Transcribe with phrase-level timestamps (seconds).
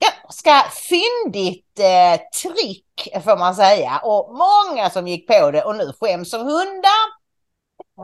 [0.00, 2.84] ganska fyndigt eh, trick
[3.24, 7.18] får man säga och många som gick på det och nu skäms som hundar.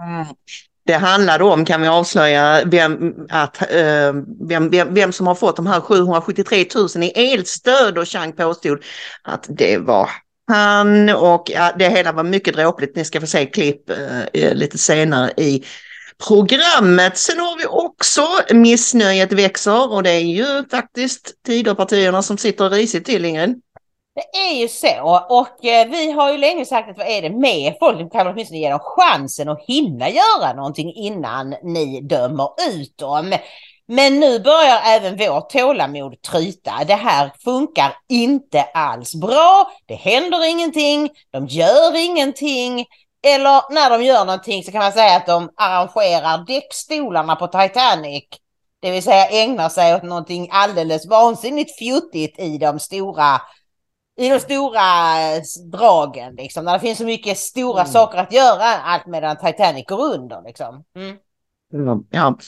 [0.02, 0.26] Mm.
[0.86, 4.12] Det handlade om, kan vi avslöja, vem, att, eh,
[4.48, 8.84] vem, vem, vem, som har fått de här 773 000 i elstöd och Chang påstod
[9.22, 10.10] att det var
[10.46, 12.96] han och ja, det hela var mycket dråpligt.
[12.96, 15.64] Ni ska få se klipp eh, eh lite senare i
[16.28, 17.18] programmet.
[17.18, 23.06] Sen har vi också missnöjet växer och det är ju faktiskt Tidöpartierna som sitter risigt
[23.06, 23.60] till Ingrid.
[24.14, 27.30] Det är ju så och eh, vi har ju länge sagt att vad är det
[27.30, 27.98] med folk?
[27.98, 33.34] Ni kan åtminstone ge dem chansen att hinna göra någonting innan ni dömer ut dem.
[33.86, 36.84] Men nu börjar även vårt tålamod tryta.
[36.86, 39.70] Det här funkar inte alls bra.
[39.86, 41.10] Det händer ingenting.
[41.30, 42.86] De gör ingenting.
[43.26, 48.24] Eller när de gör någonting så kan man säga att de arrangerar däckstolarna på Titanic.
[48.82, 53.40] Det vill säga ägnar sig åt någonting alldeles vansinnigt fjuttigt i de stora
[54.16, 54.80] i de stora
[55.72, 56.64] dragen liksom.
[56.64, 57.92] När det finns så mycket stora mm.
[57.92, 60.84] saker att göra allt medan Titanic går under liksom.
[60.96, 62.04] Mm.
[62.10, 62.38] Ja.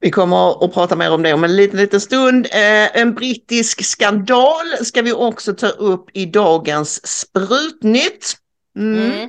[0.00, 2.46] Vi kommer att prata mer om det om en liten, liten stund.
[2.46, 8.36] Eh, en brittisk skandal ska vi också ta upp i dagens Sprutnytt.
[8.76, 9.28] Mm.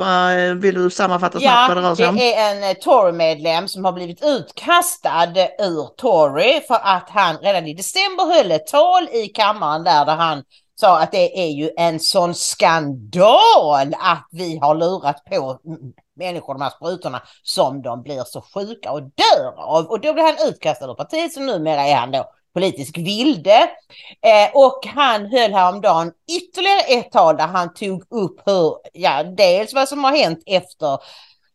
[0.00, 0.60] Mm.
[0.60, 2.16] Vill du sammanfatta snabbt ja, vad det rör sig om?
[2.16, 7.66] Det är en eh, Tory-medlem som har blivit utkastad ur Tory för att han redan
[7.66, 10.44] i december höll ett tal i kammaren där, där han
[10.80, 15.58] sa att det är ju en sån skandal att vi har lurat på
[16.16, 19.86] människor de här sprutorna som de blir så sjuka och dör av.
[19.86, 23.70] Och då blir han utkastad ur partiet så numera är han då politisk vilde.
[24.22, 29.74] Eh, och han höll häromdagen ytterligare ett tal där han tog upp hur, ja, dels
[29.74, 30.98] vad som har hänt efter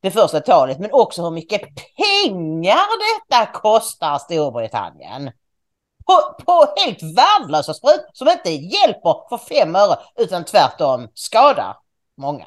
[0.02, 1.62] det första talet, men också hur mycket
[1.96, 2.88] pengar
[3.20, 5.32] detta kostar Storbritannien.
[6.06, 11.76] På, på helt värdelösa sprut som inte hjälper för fem öre utan tvärtom skadar
[12.18, 12.46] många.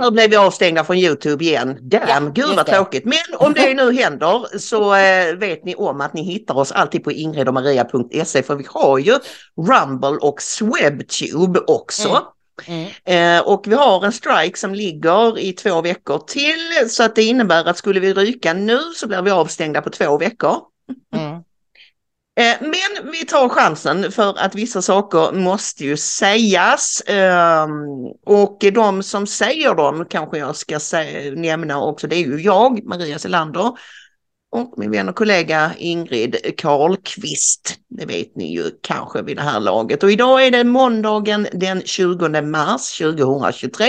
[0.00, 1.78] Nu blev vi avstängda från Youtube igen.
[1.80, 3.04] Damn, ja, gud vad tråkigt.
[3.04, 7.04] Men om det nu händer så eh, vet ni om att ni hittar oss alltid
[7.04, 9.18] på ingridomaria.se för vi har ju
[9.56, 12.08] Rumble och Swebtube också.
[12.08, 12.22] Mm.
[12.66, 13.38] Mm.
[13.38, 17.22] Eh, och vi har en strike som ligger i två veckor till så att det
[17.22, 20.56] innebär att skulle vi ryka nu så blir vi avstängda på två veckor.
[21.16, 21.29] Mm.
[22.40, 27.02] Eh, men vi tar chansen för att vissa saker måste ju sägas.
[27.06, 27.70] Ehm,
[28.26, 30.78] och de som säger dem kanske jag ska
[31.36, 32.06] nämna också.
[32.06, 33.72] Det är ju jag, Maria Selander
[34.52, 37.76] och min vän och kollega Ingrid Karlqvist.
[37.88, 40.02] Det vet ni ju kanske vid det här laget.
[40.02, 43.86] Och idag är det måndagen den 20 mars 2023.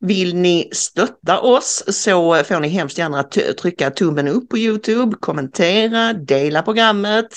[0.00, 3.22] Vill ni stötta oss så får ni hemskt gärna
[3.58, 7.28] trycka tummen upp på Youtube, kommentera, dela programmet.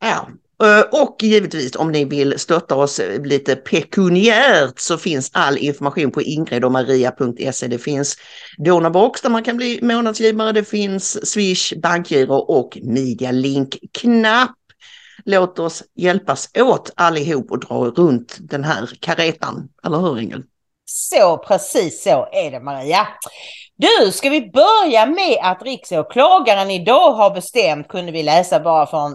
[0.00, 0.28] Ja,
[0.62, 6.22] eh, och givetvis om ni vill stötta oss lite pekuniärt så finns all information på
[6.22, 7.66] ingridomaria.se.
[7.68, 8.16] Det finns
[8.58, 10.52] Donabox där man kan bli månadsgivare.
[10.52, 14.54] Det finns Swish, bankgiro och Media Link-knapp.
[15.24, 19.68] låt oss hjälpas åt allihop och dra runt den här karetan.
[19.84, 20.44] Eller hur Ingrid?
[20.90, 23.08] Så precis så är det Maria.
[23.76, 29.12] Du, ska vi börja med att riksåklagaren idag har bestämt, kunde vi läsa bara för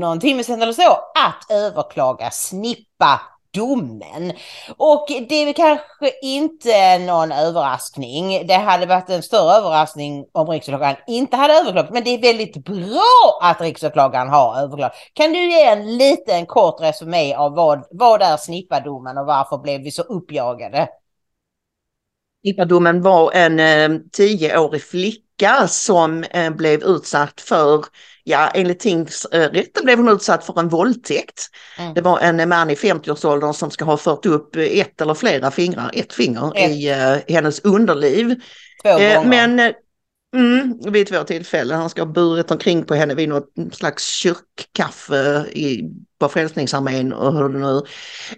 [0.00, 3.20] någon timme sedan eller så, att överklaga snippa
[3.54, 4.32] domen.
[4.76, 8.46] Och det är kanske inte någon överraskning.
[8.46, 11.92] Det hade varit en större överraskning om riksåklagaren inte hade överklagat.
[11.92, 14.94] Men det är väldigt bra att riksåklagaren har överklagat.
[15.12, 19.80] Kan du ge en liten kort resumé av vad, vad är snippadomen och varför blev
[19.80, 20.88] vi så uppjagade?
[22.44, 27.84] Snippadomen var en eh, tioårig flicka som eh, blev utsatt för
[28.24, 31.46] ja, enligt tingsrätten blev hon utsatt för en våldtäkt.
[31.78, 31.94] Mm.
[31.94, 35.90] Det var en man i 50-årsåldern som ska ha fört upp ett eller flera fingrar,
[35.94, 36.70] ett finger ett.
[36.70, 38.30] i uh, hennes underliv.
[38.84, 39.72] Eh, men
[40.34, 45.46] mm, vid två tillfällen, han ska ha burit omkring på henne vid något slags kyrkkaffe
[45.52, 47.82] i, på Frälsningsarmén och hur det nu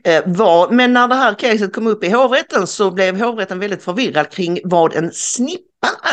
[0.05, 0.71] eh, var.
[0.71, 4.61] Men när det här caset kom upp i hovrätten så blev hovrätten väldigt förvirrad kring
[4.65, 5.61] vad en snipp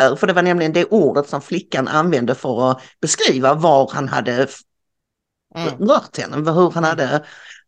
[0.02, 4.10] är, för det var nämligen det ordet som flickan använde för att beskriva var han
[4.10, 4.48] hade
[5.56, 5.90] mm.
[5.90, 7.24] rört henne, hur han hade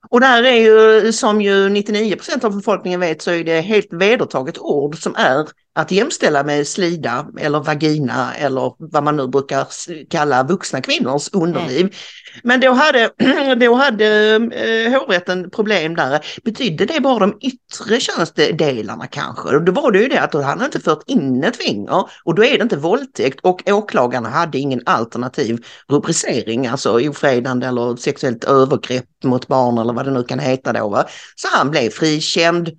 [0.09, 4.57] och där är ju som ju 99% av befolkningen vet så är det helt vedertaget
[4.57, 9.67] ord som är att jämställa med slida eller vagina eller vad man nu brukar
[10.09, 11.79] kalla vuxna kvinnors underliv.
[11.79, 11.91] Mm.
[12.43, 13.09] Men då hade,
[13.65, 16.25] då hade eh, hovrätten problem där.
[16.43, 19.59] Betydde det bara de yttre könsdelarna kanske?
[19.59, 22.57] Då var det ju det att han inte fört in ett finger och då är
[22.57, 29.47] det inte våldtäkt och åklagarna hade ingen alternativ rubricering, alltså ofredande eller sexuellt övergrepp mot
[29.47, 30.89] barn eller vad det nu kan heta då.
[30.89, 31.05] Va?
[31.35, 32.71] Så han blev frikänd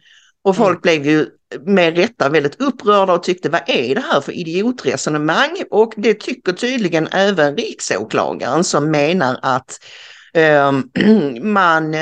[0.44, 1.02] och folk mm.
[1.02, 1.26] blev ju
[1.60, 5.56] med rätta väldigt upprörda och tyckte vad är det här för idiotresonemang?
[5.70, 9.80] Och det tycker tydligen även riksåklagaren som menar att
[10.34, 10.72] eh,
[11.42, 11.94] man,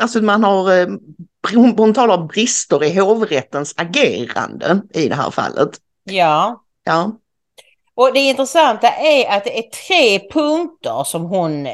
[0.00, 0.88] alltså man har, eh,
[1.54, 5.70] hon, hon talar om brister i hovrättens agerande i det här fallet.
[6.04, 6.64] Ja.
[6.84, 7.12] Ja.
[7.94, 11.72] Och det intressanta är att det är tre punkter som hon eh,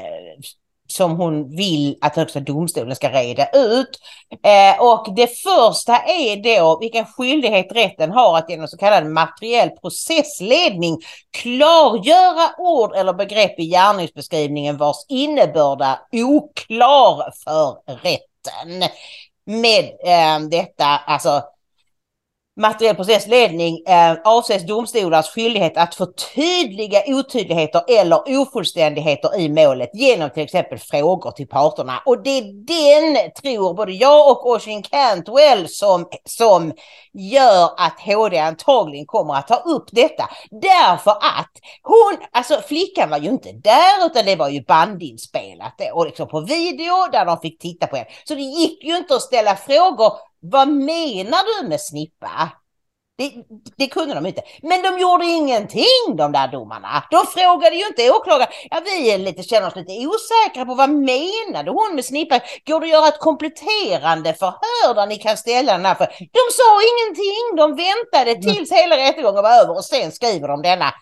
[0.96, 4.00] som hon vill att Högsta domstolen ska reda ut.
[4.42, 9.70] Eh, och det första är då vilken skyldighet rätten har att genom så kallad materiell
[9.70, 10.98] processledning
[11.42, 18.90] klargöra ord eller begrepp i gärningsbeskrivningen vars innebörd är oklar för rätten.
[19.46, 21.42] Med eh, detta, alltså
[22.56, 30.42] materiell processledning eh, avses domstolars skyldighet att förtydliga otydligheter eller ofullständigheter i målet genom till
[30.42, 32.02] exempel frågor till parterna.
[32.06, 36.72] Och det är den, tror både jag och Oshin Cantwell, som, som
[37.12, 40.28] gör att HD antagligen kommer att ta upp detta.
[40.50, 46.06] Därför att hon, alltså flickan var ju inte där utan det var ju bandinspelat och
[46.06, 48.08] liksom på video där de fick titta på henne.
[48.24, 50.12] Så det gick ju inte att ställa frågor
[50.50, 52.52] vad menar du med snippa?
[53.18, 53.32] Det,
[53.76, 54.42] det, kunde de inte.
[54.62, 57.04] Men de gjorde ingenting de där domarna.
[57.10, 58.52] De frågade ju inte åklagaren.
[58.70, 62.40] Ja, vi är lite, känner oss lite osäkra på vad menade hon med snippa?
[62.66, 66.06] Går det att göra ett kompletterande förhör där ni kan ställa den här för?
[66.18, 67.44] De sa ingenting.
[67.56, 70.92] De väntade tills hela rättegången var över och sen skriver de denna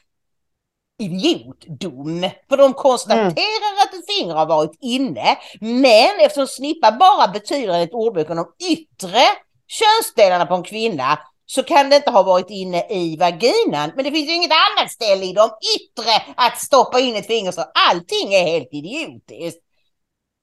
[0.98, 2.30] idiotdom.
[2.48, 3.82] För de konstaterar mm.
[3.82, 5.38] att ett finger har varit inne.
[5.60, 9.22] Men eftersom snippa bara betyder enligt ordboken de yttre
[9.68, 13.92] könsdelarna på en kvinna så kan det inte ha varit inne i vaginan.
[13.94, 17.52] Men det finns ju inget annat ställe i de yttre att stoppa in ett finger
[17.52, 19.63] så allting är helt idiotiskt.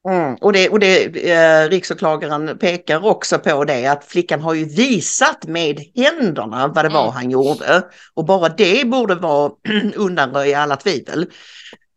[0.09, 4.65] Mm, och det, och det eh, riksåklagaren pekar också på det att flickan har ju
[4.65, 7.13] visat med händerna vad det var mm.
[7.13, 7.83] han gjorde.
[8.13, 9.51] Och bara det borde vara
[9.95, 11.25] undanröja alla tvivel.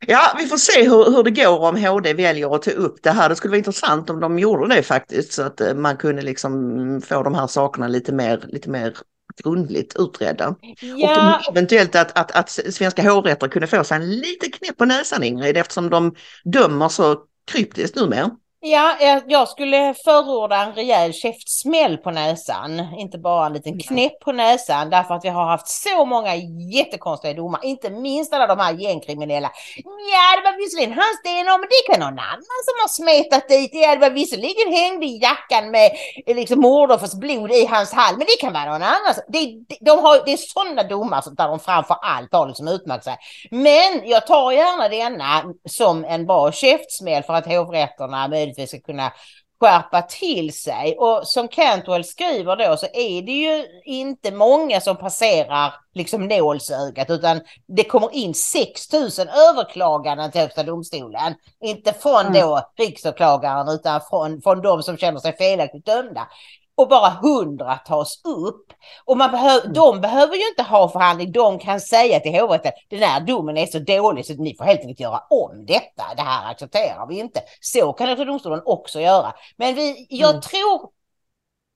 [0.06, 3.10] Ja, vi får se hur, hur det går om HD väljer att ta upp det
[3.10, 3.28] här.
[3.28, 7.00] Det skulle vara intressant om de gjorde det faktiskt så att eh, man kunde liksom
[7.08, 8.96] få de här sakerna lite mer, lite mer
[9.42, 10.54] grundligt utredda.
[10.80, 11.40] Ja.
[11.48, 15.22] Och eventuellt att, att, att svenska hovrätter kunde få sig en liten knäpp på näsan
[15.22, 18.36] Ingrid eftersom de dömer så kryptiskt numera.
[18.66, 24.32] Ja, jag skulle förorda en rejäl käftsmäll på näsan, inte bara en liten knäpp på
[24.32, 26.34] näsan, därför att vi har haft så många
[26.74, 29.50] jättekonstiga domar, inte minst alla de här gängkriminella.
[29.84, 33.70] Ja, det var visserligen hans DNA, men det kan någon annan som har smetat dit.
[33.74, 35.90] Ja, det var visserligen hängde i jackan med
[36.26, 39.14] liksom mordoffers blod i hans hall, men det kan vara någon annan.
[39.28, 39.40] Det,
[39.80, 43.16] de har, det är sådana domar som tar de framför allt har liksom utmärkt sig.
[43.50, 48.92] Men jag tar gärna denna som en bra käftsmäll för att hovrätterna med möjligtvis ska
[48.92, 49.12] kunna
[49.60, 50.96] skärpa till sig.
[50.98, 57.10] Och som Cantwell skriver då så är det ju inte många som passerar liksom nålsögat
[57.10, 61.34] utan det kommer in 6000 överklaganden till Högsta domstolen.
[61.64, 62.32] Inte från mm.
[62.32, 66.28] då riksåklagaren utan från, från de som känner sig felaktigt dömda
[66.76, 68.72] och bara hundra tas upp.
[69.04, 69.72] Och man behöv, mm.
[69.72, 71.32] de behöver ju inte ha förhandling.
[71.32, 74.80] De kan säga till hovrätten den här domen är så dålig så ni får helt
[74.80, 76.04] enkelt göra om detta.
[76.16, 77.40] Det här accepterar vi inte.
[77.60, 79.34] Så kan Högsta domstolen också göra.
[79.56, 80.40] Men vi, jag mm.
[80.40, 80.90] tror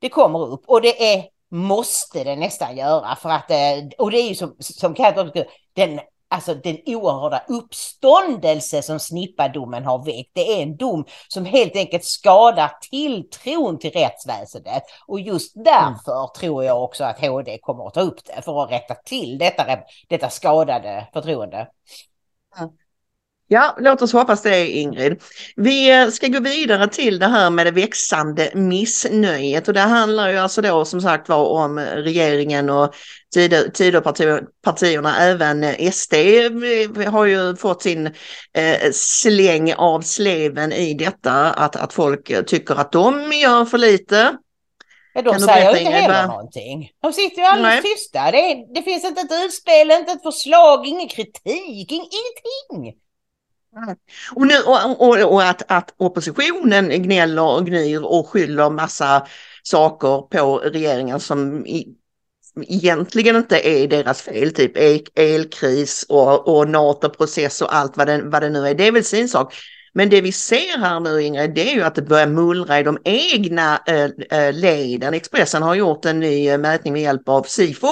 [0.01, 4.19] det kommer upp och det är måste det nästan göra för att eh, och det
[4.19, 5.35] är ju som, som Kat
[5.73, 10.31] den alltså den oerhörda uppståndelse som snippadomen har väckt.
[10.35, 14.83] Det är en dom som helt enkelt skadar tilltron till rättsväsendet.
[15.07, 16.29] Och just därför mm.
[16.39, 19.65] tror jag också att HD kommer att ta upp det för att rätta till detta,
[20.09, 21.69] detta skadade förtroende.
[23.51, 25.23] Ja, låt oss hoppas det Ingrid.
[25.57, 30.29] Vi eh, ska gå vidare till det här med det växande missnöjet och det handlar
[30.29, 32.95] ju alltså då som sagt var om regeringen och
[33.75, 36.15] Tidöpartierna, även SD
[37.07, 38.07] har ju fått sin
[38.53, 44.37] eh, släng av sleven i detta att, att folk tycker att de gör för lite.
[45.15, 46.91] Ja, de säger inte heller någonting.
[47.03, 47.95] De sitter ju alldeles Nej.
[47.95, 48.31] tysta.
[48.31, 53.01] Det, det finns inte ett utspel, inte ett förslag, ingen kritik, ingenting.
[54.35, 59.27] Och, nu, och, och, och, att, att oppositionen gnäller och gnyr och skyller massa
[59.63, 61.95] saker på regeringen som i,
[62.63, 64.73] egentligen inte är deras fel, typ
[65.15, 69.05] elkris och, och NATO-process och allt vad det, vad det nu är, det är väl
[69.05, 69.55] sin sak.
[69.93, 72.83] Men det vi ser här nu Ingrid, det är ju att det börjar mullra i
[72.83, 75.15] de egna äh, leden.
[75.15, 77.89] Expressen har gjort en ny äh, mätning med hjälp av Sifo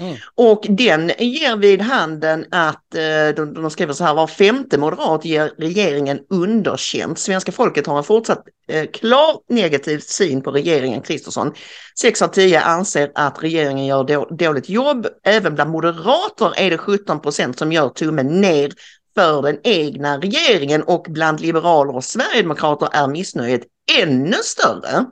[0.00, 0.16] mm.
[0.34, 5.24] och den ger vid handen att äh, de, de skriver så här, var femte moderat
[5.24, 7.18] ger regeringen underkänt.
[7.18, 11.52] Svenska folket har en fortsatt äh, klar negativ syn på regeringen Kristersson.
[12.00, 15.06] Sex av tio anser att regeringen gör då, dåligt jobb.
[15.24, 18.72] Även bland moderater är det 17 procent som gör tummen ner
[19.18, 23.62] för den egna regeringen och bland liberaler och sverigedemokrater är missnöjet
[24.02, 25.04] ännu större.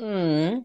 [0.00, 0.64] Mm.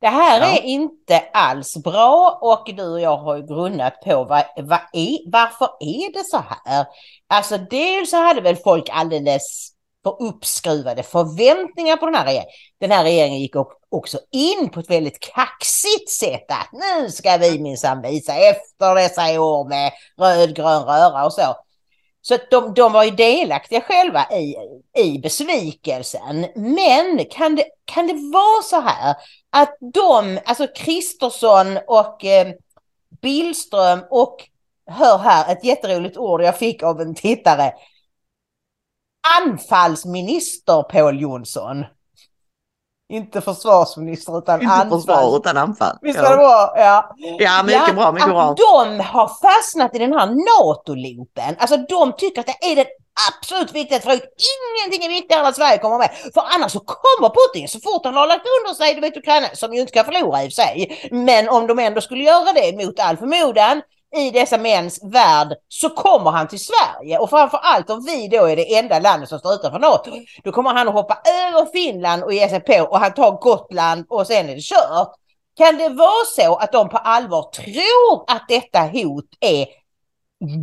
[0.00, 0.46] Det här ja.
[0.46, 5.30] är inte alls bra och du och jag har ju grunnat på vad, vad är,
[5.30, 6.86] varför är det så här?
[7.26, 9.70] Alltså dels så hade väl folk alldeles
[10.02, 12.50] för uppskruvade förväntningar på den här regeringen.
[12.80, 13.54] Den här regeringen gick
[13.90, 19.40] också in på ett väldigt kaxigt sätt att nu ska vi minsann visa efter dessa
[19.40, 21.56] år med rödgrön röra och så.
[22.22, 24.56] Så att de, de var ju delaktiga själva i,
[24.98, 26.46] i besvikelsen.
[26.54, 29.16] Men kan det, kan det vara så här
[29.50, 32.48] att de, alltså Kristersson och eh,
[33.22, 34.36] Billström och
[34.90, 37.72] hör här ett jätteroligt ord jag fick av en tittare
[39.40, 41.84] anfallsminister Paul Jonsson.
[43.12, 45.00] Inte försvarsminister utan Inte anfall.
[45.00, 45.96] försvar utan anfall.
[46.02, 46.74] Visst var det bra?
[46.76, 48.12] Ja, ja mycket ja, bra.
[48.12, 48.54] Mycket bra.
[48.54, 51.56] de har fastnat i den här NATO-loopen.
[51.58, 52.86] Alltså de tycker att det är den
[53.30, 54.20] absolut viktigaste frågan.
[54.20, 56.10] Ingenting är viktigare än att Sverige kommer med.
[56.34, 59.46] För annars så kommer Putin så fort han har lagt under sig, du vet Ukraina,
[59.52, 61.08] som ju inte kan förlora i sig.
[61.10, 63.82] Men om de ändå skulle göra det mot all förmodan
[64.16, 68.56] i dessa mäns värld så kommer han till Sverige och framförallt om vi då är
[68.56, 70.10] det enda landet som står utanför NATO.
[70.44, 74.06] Då kommer han att hoppa över Finland och ge sig på och han tar Gotland
[74.08, 75.12] och sen är det kört.
[75.56, 79.66] Kan det vara så att de på allvar tror att detta hot är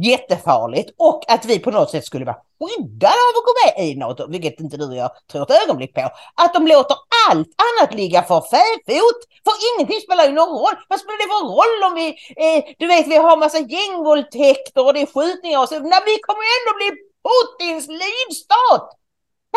[0.03, 3.95] jättefarligt och att vi på något sätt skulle vara skyddade av att gå med i
[3.95, 6.01] något, vilket inte du och jag tror ett ögonblick på.
[6.35, 6.95] Att de låter
[7.29, 9.19] allt annat ligga för fäfot.
[9.45, 10.75] För ingenting spelar ju någon roll.
[10.89, 12.07] Vad spelar det för roll om vi,
[12.43, 15.79] eh, du vet, vi har massa gängvåldtäkter och det är skjutningar och så.
[15.79, 16.89] Nej, vi kommer ju ändå bli
[17.27, 18.85] Putins lydstat.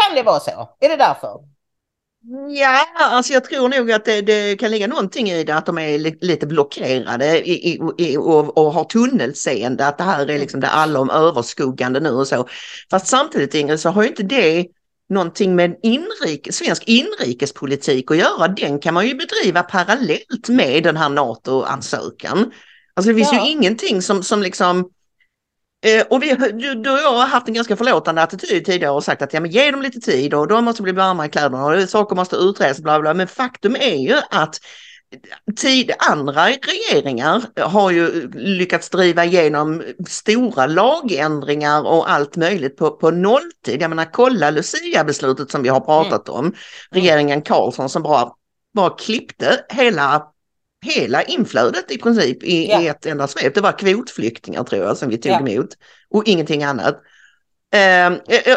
[0.01, 0.69] Kan det vara så?
[0.81, 1.60] Är det därför?
[2.49, 5.79] Ja, alltså jag tror nog att det, det, kan ligga någonting i det att de
[5.79, 10.39] är li, lite blockerade i, i, i, och, och har tunnelseende, att det här är
[10.39, 12.49] liksom det allom överskuggande nu och så.
[12.91, 14.67] Fast samtidigt Ingrid så har ju inte det
[15.09, 18.49] någonting med inrik, svensk inrikespolitik att göra.
[18.49, 22.53] Den kan man ju bedriva parallellt med den här NATO-ansökan.
[22.95, 23.45] Alltså det finns ja.
[23.45, 24.91] ju ingenting som, som liksom
[26.09, 29.23] och vi, du, du och jag har haft en ganska förlåtande attityd tidigare och sagt
[29.23, 31.89] att ja, men ge dem lite tid och de måste bli varma i kläderna och
[31.89, 32.81] saker måste utredas.
[32.81, 33.15] Bla bla.
[33.15, 34.61] Men faktum är ju att
[35.57, 43.11] tid, andra regeringar har ju lyckats driva igenom stora lagändringar och allt möjligt på, på
[43.11, 43.83] nolltid.
[43.83, 46.41] Jag menar kolla Lucia-beslutet som vi har pratat mm.
[46.41, 46.55] om.
[46.91, 48.33] Regeringen Karlsson som bara,
[48.75, 50.23] bara klippte hela
[50.87, 52.81] hela inflödet i princip i, ja.
[52.81, 53.55] i ett enda svep.
[53.55, 55.49] Det var kvotflyktingar tror jag som vi tog ja.
[55.49, 55.69] emot
[56.11, 56.95] och ingenting annat.
[57.73, 58.07] Eh,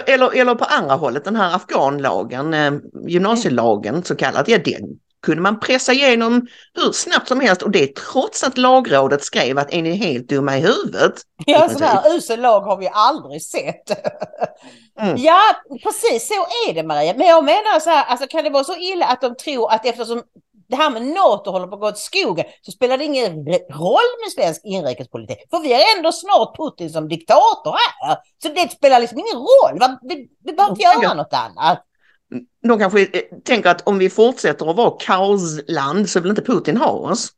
[0.06, 2.74] eller, eller på andra hållet, den här afghanlagen, eh,
[3.08, 7.96] gymnasielagen så kallat, ja den kunde man pressa igenom hur snabbt som helst och det
[7.96, 11.14] trots att lagrådet skrev att är ni helt dumma i huvudet?
[11.46, 13.92] Ja, sån här usel lag har vi aldrig sett.
[15.00, 15.18] Mm.
[15.18, 15.42] Ja,
[15.84, 17.14] precis så är det Maria.
[17.18, 19.86] Men jag menar så här, alltså kan det vara så illa att de tror att
[19.86, 20.22] eftersom
[20.74, 24.12] det här med NATO håller på att gå åt skogen så spelar det ingen roll
[24.24, 25.38] med svensk inrikespolitik.
[25.50, 28.18] För vi har ändå snart Putin som diktator här.
[28.44, 29.98] Så det spelar liksom ingen roll.
[30.02, 31.84] Vi, vi behöver inte göra något annat.
[32.68, 33.08] De kanske eh,
[33.46, 37.30] tänker att om vi fortsätter att vara kaosland så vill inte Putin ha oss.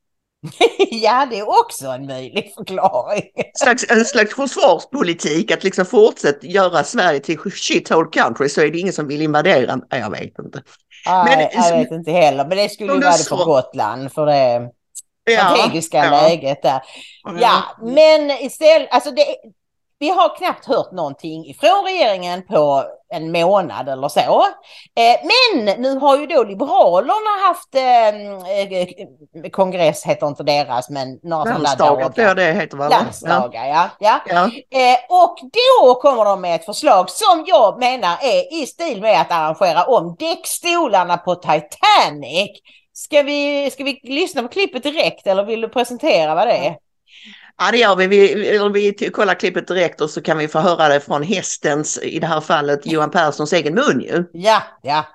[0.91, 3.23] ja, det är också en möjlig förklaring.
[3.53, 8.79] slags, en slags försvarspolitik, att liksom fortsätta göra Sverige till shithole country så är det
[8.79, 9.79] ingen som vill invadera.
[9.89, 10.63] Jag vet inte.
[11.05, 14.25] Nej, men, jag vet inte heller, men det skulle ju vara det för Gotland för
[14.25, 14.69] det
[15.29, 16.81] strategiska ja, läget där.
[17.41, 19.25] Ja, men istället, alltså det,
[19.99, 22.83] vi har knappt hört någonting ifrån regeringen på
[23.13, 24.45] en månad eller så.
[24.95, 31.57] Eh, men nu har ju då Liberalerna haft eh, kongress, heter inte deras, men några
[31.57, 32.89] Landsdagar tror jag det heter väl?
[32.89, 33.89] Landsdagar, ja.
[33.99, 34.19] ja.
[34.25, 34.45] ja.
[34.79, 39.21] Eh, och då kommer de med ett förslag som jag menar är i stil med
[39.21, 42.49] att arrangera om däckstolarna på Titanic.
[42.93, 46.75] Ska vi, ska vi lyssna på klippet direkt eller vill du presentera vad det är?
[47.57, 48.07] Ja det gör vi.
[48.07, 52.19] Vi, vi kollar klippet direkt och så kan vi få höra det från hästens, i
[52.19, 54.23] det här fallet Johan Perssons egen mun ju.
[54.33, 55.05] Ja, ja.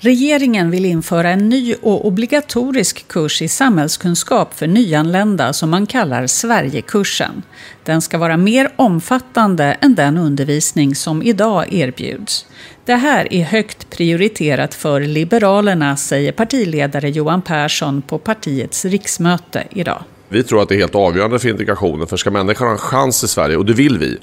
[0.00, 6.26] Regeringen vill införa en ny och obligatorisk kurs i samhällskunskap för nyanlända som man kallar
[6.26, 7.42] Sverigekursen.
[7.84, 12.46] Den ska vara mer omfattande än den undervisning som idag erbjuds.
[12.84, 20.04] Det här är högt prioriterat för Liberalerna, säger partiledare Johan Persson på partiets riksmöte idag.
[20.28, 22.06] Vi tror att det är helt avgörande för integrationen.
[22.06, 24.18] För ska människor ha en chans i Sverige, och det vill vi,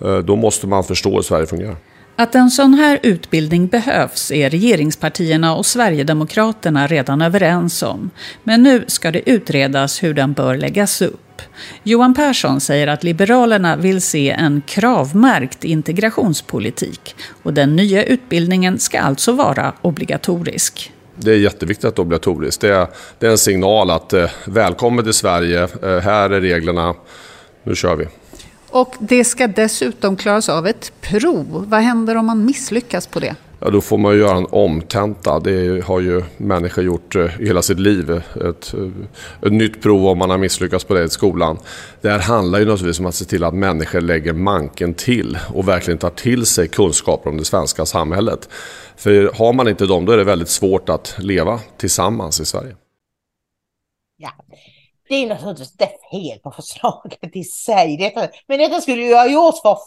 [0.00, 1.76] eh, då måste man förstå hur Sverige fungerar.
[2.18, 8.10] Att en sån här utbildning behövs är regeringspartierna och Sverigedemokraterna redan överens om.
[8.44, 11.42] Men nu ska det utredas hur den bör läggas upp.
[11.82, 19.00] Johan Persson säger att Liberalerna vill se en kravmärkt integrationspolitik och den nya utbildningen ska
[19.00, 20.92] alltså vara obligatorisk.
[21.18, 22.60] Det är jätteviktigt att det är obligatoriskt.
[22.60, 22.86] Det är,
[23.18, 26.94] det är en signal att eh, välkommen till Sverige, eh, här är reglerna,
[27.62, 28.06] nu kör vi.
[28.70, 31.64] Och det ska dessutom klaras av ett prov.
[31.68, 33.34] Vad händer om man misslyckas på det?
[33.60, 35.40] Ja, då får man ju göra en omtenta.
[35.40, 38.10] Det har ju människor gjort eh, hela sitt liv.
[38.34, 38.74] Ett,
[39.42, 41.58] ett nytt prov om man har misslyckats på det i skolan.
[42.00, 45.68] Det här handlar ju naturligtvis om att se till att människor lägger manken till och
[45.68, 48.48] verkligen tar till sig kunskaper om det svenska samhället.
[48.96, 52.76] För har man inte dem, då är det väldigt svårt att leva tillsammans i Sverige.
[54.16, 54.30] Ja,
[55.08, 57.96] det är naturligtvis inte fel på förslaget i sig.
[57.96, 59.78] Detta, men detta skulle ju ha gjorts för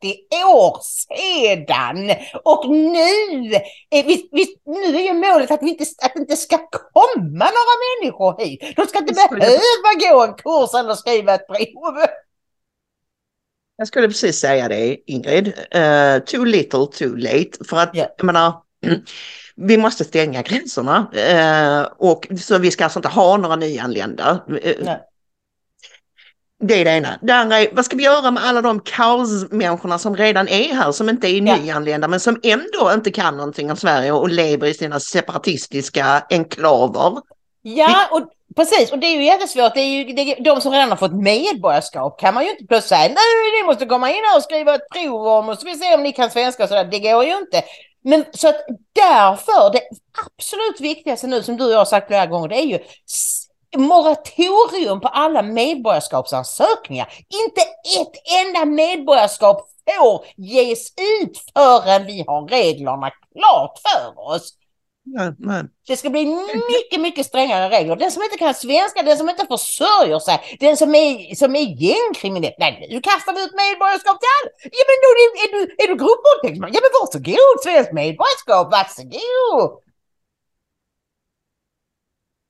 [0.00, 2.10] 40 år sedan.
[2.44, 3.54] Och nu,
[3.90, 7.44] är vi, vi, nu är ju målet att, vi inte, att det inte ska komma
[7.58, 8.76] några människor hit.
[8.76, 11.96] De ska inte behöva gå en kurs eller skriva ett prov.
[13.76, 15.46] Jag skulle precis säga det Ingrid.
[15.46, 17.50] Uh, too little too late.
[17.68, 18.08] För att yeah.
[18.16, 18.54] jag menar,
[19.56, 21.06] vi måste stänga gränserna.
[21.14, 24.40] Uh, och, så vi ska alltså inte ha några nyanlända.
[24.50, 24.94] Uh,
[26.60, 27.18] det är det ena.
[27.22, 30.92] Det andra är, vad ska vi göra med alla de kaosmänniskorna som redan är här,
[30.92, 31.56] som inte är ja.
[31.56, 37.20] nyanlända, men som ändå inte kan någonting om Sverige och lever i sina separatistiska enklaver?
[37.62, 39.74] Ja, och Precis, och det är ju jättesvårt.
[39.74, 42.66] Det är ju det är de som redan har fått medborgarskap kan man ju inte
[42.66, 45.66] plötsligt säga nej, ni måste komma in här och skriva ett prov om och så
[45.66, 46.84] vi se om ni kan svenska och sådär.
[46.84, 47.62] Det går ju inte.
[48.04, 49.80] Men så att därför, det
[50.26, 52.78] absolut viktigaste nu som du och jag har sagt flera gånger, det är ju
[53.76, 57.12] moratorium på alla medborgarskapsansökningar.
[57.44, 57.60] Inte
[58.00, 64.52] ett enda medborgarskap får ges ut förrän vi har reglerna klart för oss.
[65.08, 65.62] Nej, nej.
[65.86, 66.24] Det ska bli
[66.72, 67.96] mycket, mycket strängare regler.
[67.96, 71.66] Den som inte kan svenska, den som inte försörjer sig, den som är, som är
[71.82, 72.52] gängkriminell.
[72.58, 74.50] Nej, nu kastar vi ut medborgarskap till alla.
[74.78, 76.70] Ja, men då är, är du, är du gruppvåldtäktsman?
[76.74, 79.82] Ja, men varsågod, svenskt medborgarskap, varsågod.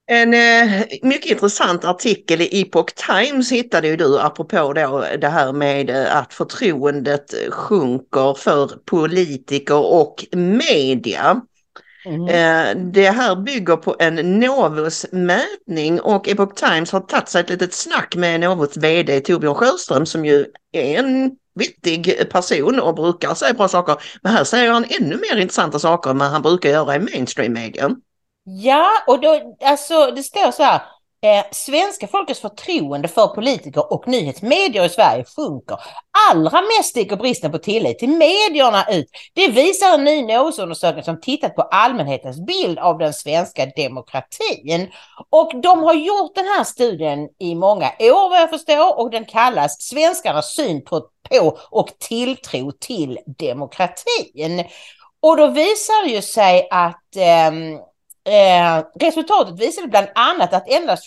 [0.09, 5.53] En eh, mycket intressant artikel i Epoch Times hittade ju du apropå då det här
[5.53, 11.41] med eh, att förtroendet sjunker för politiker och media.
[12.07, 12.29] Mm.
[12.29, 17.51] Eh, det här bygger på en Novus mätning och Epoch Times har tagit sig ett
[17.51, 23.35] litet snack med Novus vd Torbjörn Sjöström som ju är en vettig person och brukar
[23.35, 23.97] säga bra saker.
[24.23, 27.53] Men här säger han ännu mer intressanta saker än vad han brukar göra i mainstream
[27.53, 27.91] media.
[28.45, 30.81] Ja, och då, alltså det står så här.
[31.23, 35.79] Eh, svenska folkets förtroende för politiker och nyhetsmedier i Sverige sjunker.
[36.31, 39.07] Allra mest sticker bristen på tillit till medierna ut.
[39.35, 44.91] Det visar en ny Novusundersökning som tittat på allmänhetens bild av den svenska demokratin.
[45.31, 49.25] Och de har gjort den här studien i många år vad jag förstår och den
[49.25, 51.01] kallas Svenskarnas syn på,
[51.31, 54.65] på och tilltro till demokratin.
[55.23, 57.81] Och då visar det ju sig att eh,
[58.27, 61.05] Eh, resultatet visade bland annat att endast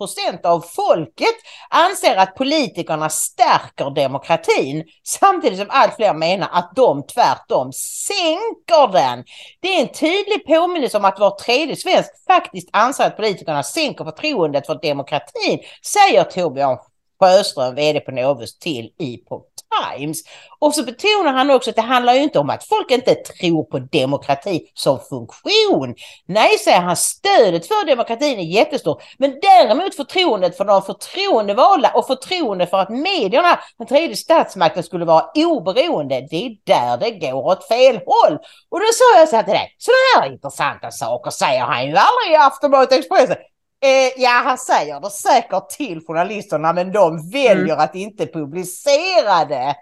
[0.00, 1.34] 7% av folket
[1.70, 9.24] anser att politikerna stärker demokratin samtidigt som allt fler menar att de tvärtom sänker den.
[9.60, 14.04] Det är en tydlig påminnelse om att var tredje svensk faktiskt anser att politikerna sänker
[14.04, 16.78] förtroendet för demokratin, säger Torbjörn
[17.20, 19.55] Sjöström, vd på Novus, till Epoch
[19.96, 20.22] Times.
[20.58, 23.64] Och så betonar han också att det handlar ju inte om att folk inte tror
[23.64, 25.94] på demokrati som funktion.
[26.26, 29.02] Nej, säger han, stödet för demokratin är jättestort.
[29.18, 35.04] Men däremot förtroendet för de förtroendevalda och förtroende för att medierna, den tredje statsmakten, skulle
[35.04, 36.26] vara oberoende.
[36.30, 38.38] Det är där det går åt fel håll.
[38.70, 41.96] Och då sa jag så här till dig, sådana här intressanta saker säger han ju
[41.96, 43.36] aldrig i Aftonbladet Expressen.
[43.82, 47.78] Eh, ja, han säger det säkert till journalisterna, men de väljer mm.
[47.78, 49.74] att inte publicera det.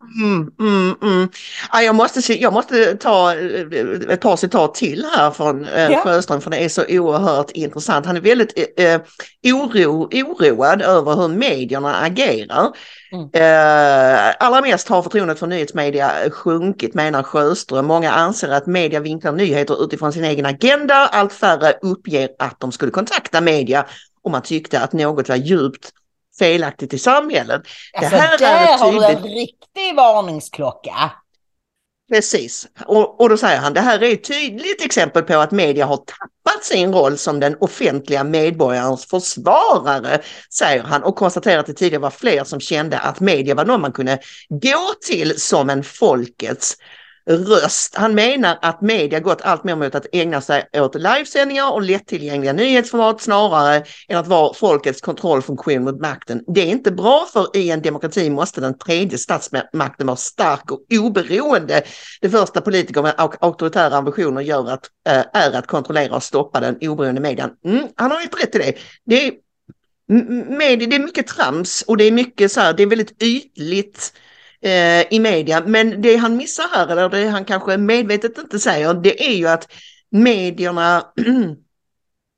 [0.00, 1.28] Mm, mm, mm.
[1.72, 3.60] Ja, jag, måste, jag måste ta eh,
[4.08, 6.02] ett par citat till här från eh, ja.
[6.04, 8.06] Sjöström för det är så oerhört intressant.
[8.06, 9.00] Han är väldigt eh,
[9.44, 12.72] oro, oroad över hur medierna agerar.
[13.12, 13.30] Mm.
[13.32, 17.86] Eh, allra mest har förtroendet för nyhetsmedia sjunkit menar Sjöström.
[17.86, 20.94] Många anser att media vinklar nyheter utifrån sin egen agenda.
[20.94, 23.86] Allt färre uppger att de skulle kontakta media
[24.22, 25.92] om man tyckte att något var djupt
[26.38, 27.62] felaktigt i samhället.
[27.92, 29.02] Alltså, det här där är tydligt...
[29.02, 31.12] har du en riktig varningsklocka.
[32.12, 35.86] Precis, och, och då säger han det här är ett tydligt exempel på att media
[35.86, 40.22] har tappat sin roll som den offentliga medborgarens försvarare,
[40.52, 43.80] säger han och konstaterar att det tidigare var fler som kände att media var någon
[43.80, 46.76] man kunde gå till som en folkets
[47.28, 47.94] röst.
[47.94, 52.52] Han menar att media gått allt mer mot att ägna sig åt livesändningar och lättillgängliga
[52.52, 56.44] nyhetsformat snarare än att vara folkets kontrollfunktion mot makten.
[56.46, 60.80] Det är inte bra för i en demokrati måste den tredje statsmakten vara stark och
[60.92, 61.82] oberoende.
[62.20, 66.78] Det första politiker med auktoritära ambitioner gör att, eh, är att kontrollera och stoppa den
[66.80, 67.50] oberoende medien.
[67.64, 68.74] Mm, han har inte rätt till det.
[69.06, 69.32] Det är,
[70.56, 74.12] med, det är mycket trams och det är mycket så här, det är väldigt ytligt
[74.62, 75.62] eh, i media.
[75.66, 79.48] Men det han missar här, eller det han kanske medvetet inte säger, det är ju
[79.48, 79.68] att
[80.10, 81.04] medierna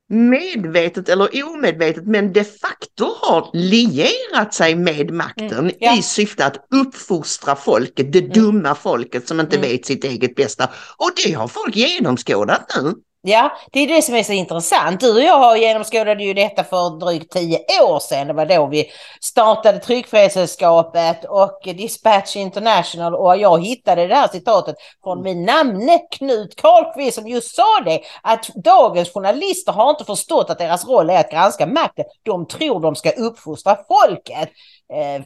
[0.08, 5.98] medvetet eller omedvetet men de facto har lierat sig med makten mm, ja.
[5.98, 8.32] i syfte att uppfostra folket, det mm.
[8.32, 9.70] dumma folket som inte mm.
[9.70, 10.64] vet sitt eget bästa.
[10.96, 12.94] Och det har folk genomskådat nu.
[13.22, 15.00] Ja, det är det som är så intressant.
[15.00, 18.26] Du och jag har genomskådade ju detta för drygt tio år sedan.
[18.26, 24.76] Det var då vi startade Tryckfrihetssällskapet och Dispatch International och jag hittade det här citatet
[25.04, 30.50] från min namne Knut Karlqvist som just sa det att dagens journalister har inte förstått
[30.50, 32.04] att deras roll är att granska makten.
[32.22, 34.48] De tror de ska uppfostra folket
[34.92, 35.22] eh,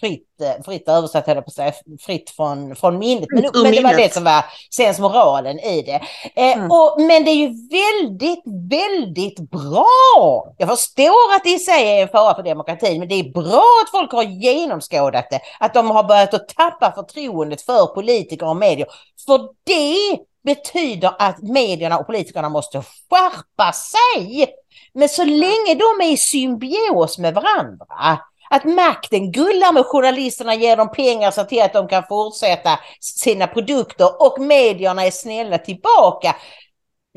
[0.00, 3.28] fritt, eh, fritt översatt, höll på säga, fritt från, från minnet.
[3.30, 4.44] Men, men det var det som var
[4.74, 6.00] sensmoralen i det.
[6.42, 6.70] Eh, mm.
[6.70, 10.54] och, men det är ju väldigt, väldigt bra.
[10.58, 13.64] Jag förstår att det i sig är en fara för demokratin, men det är bra
[13.84, 15.40] att folk har genomskådat det.
[15.60, 18.86] Att de har börjat att tappa förtroendet för politiker och medier.
[19.26, 24.46] För det betyder att medierna och politikerna måste skärpa sig.
[24.94, 28.18] Men så länge de är i symbios med varandra
[28.50, 34.22] att makten gullar med journalisterna, ger dem pengar så att de kan fortsätta sina produkter
[34.22, 36.36] och medierna är snälla tillbaka.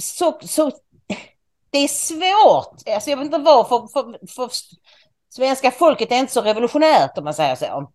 [0.02, 0.72] Så, så
[1.70, 2.88] det är svårt.
[2.96, 3.88] Alltså jag vet inte varför.
[3.88, 4.50] För, för,
[5.30, 7.92] svenska folket är inte så revolutionärt om man säger så.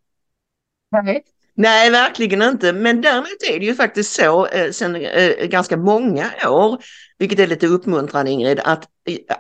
[0.91, 1.25] Nej.
[1.57, 2.73] Nej, verkligen inte.
[2.73, 6.79] Men däremot är det ju faktiskt så eh, sedan eh, ganska många år,
[7.19, 8.89] vilket är lite uppmuntrande Ingrid, att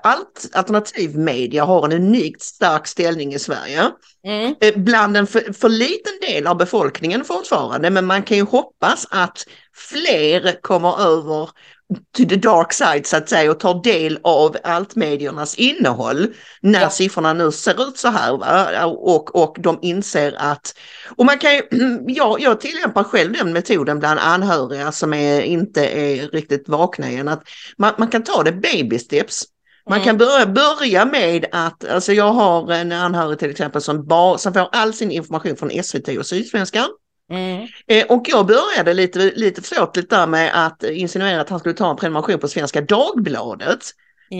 [0.02, 3.90] allt alternativ media har en unikt stark ställning i Sverige.
[4.26, 4.54] Mm.
[4.60, 9.06] Eh, bland en för, för liten del av befolkningen fortfarande, men man kan ju hoppas
[9.10, 11.50] att fler kommer över
[11.88, 16.26] to the dark side så att säga och tar del av altmediernas innehåll
[16.60, 16.90] när ja.
[16.90, 18.84] siffrorna nu ser ut så här va?
[18.86, 20.74] Och, och de inser att,
[21.16, 21.62] och man kan ju,
[22.06, 27.28] jag, jag tillämpar själv den metoden bland anhöriga som är, inte är riktigt vakna igen,
[27.28, 27.42] att
[27.78, 29.44] man, man kan ta det baby steps.
[29.90, 30.18] Man kan mm.
[30.18, 34.68] börja, börja med att, alltså jag har en anhörig till exempel som, bar, som får
[34.72, 36.88] all sin information från SVT och Sydsvenskan.
[37.32, 37.66] Mm.
[37.86, 41.90] Eh, och jag började lite, lite försåtligt där med att insinuera att han skulle ta
[41.90, 43.78] en prenumeration på Svenska Dagbladet.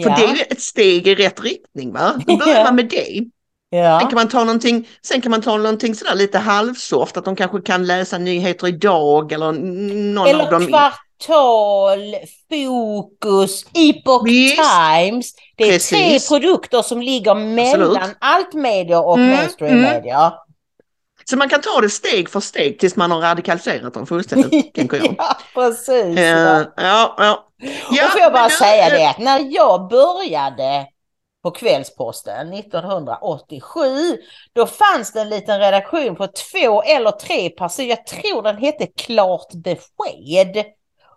[0.03, 0.15] För Ja.
[0.17, 2.13] det är ju ett steg i rätt riktning va?
[2.27, 2.63] Då börjar Ja.
[2.63, 3.23] man med det.
[3.69, 3.99] Ja.
[3.99, 7.35] Sen kan man ta någonting, sen kan man ta någonting sådär lite halvsoft, att de
[7.35, 10.67] kanske kan läsa nyheter idag eller någon av Eller dem.
[10.67, 12.15] Kvartal,
[12.49, 14.55] Fokus, Epoch Visst.
[14.57, 15.31] Times.
[15.57, 16.27] Det är Precis.
[16.27, 18.17] tre produkter som ligger mellan Absolut.
[18.19, 20.33] allt media och Mm, mainstream media.
[21.29, 24.97] Så man kan ta det steg för steg tills man har radikaliserat dem fullständigt, tänker
[24.97, 25.15] jag.
[25.17, 26.17] ja, precis.
[26.17, 26.65] Eh, ja.
[26.75, 27.45] ja, ja.
[28.05, 30.87] Och får jag bara säga det att när jag började
[31.43, 34.17] på Kvällsposten 1987,
[34.53, 38.87] då fanns det en liten redaktion på två eller tre personer, jag tror den hette
[38.87, 40.65] Klart Besked.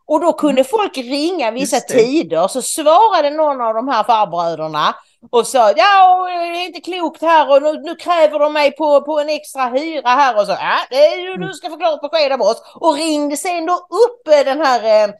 [0.06, 4.94] Och då kunde folk ringa vissa tider så svarade någon av de här farbröderna
[5.30, 9.02] och sa ja det är inte klokt här och nu, nu kräver de mig på,
[9.02, 10.38] på en extra hyra här.
[10.38, 12.62] Och så ja det är ju, du ska få klart besked av oss.
[12.74, 15.14] Och ringde sen då upp eh, den här eh,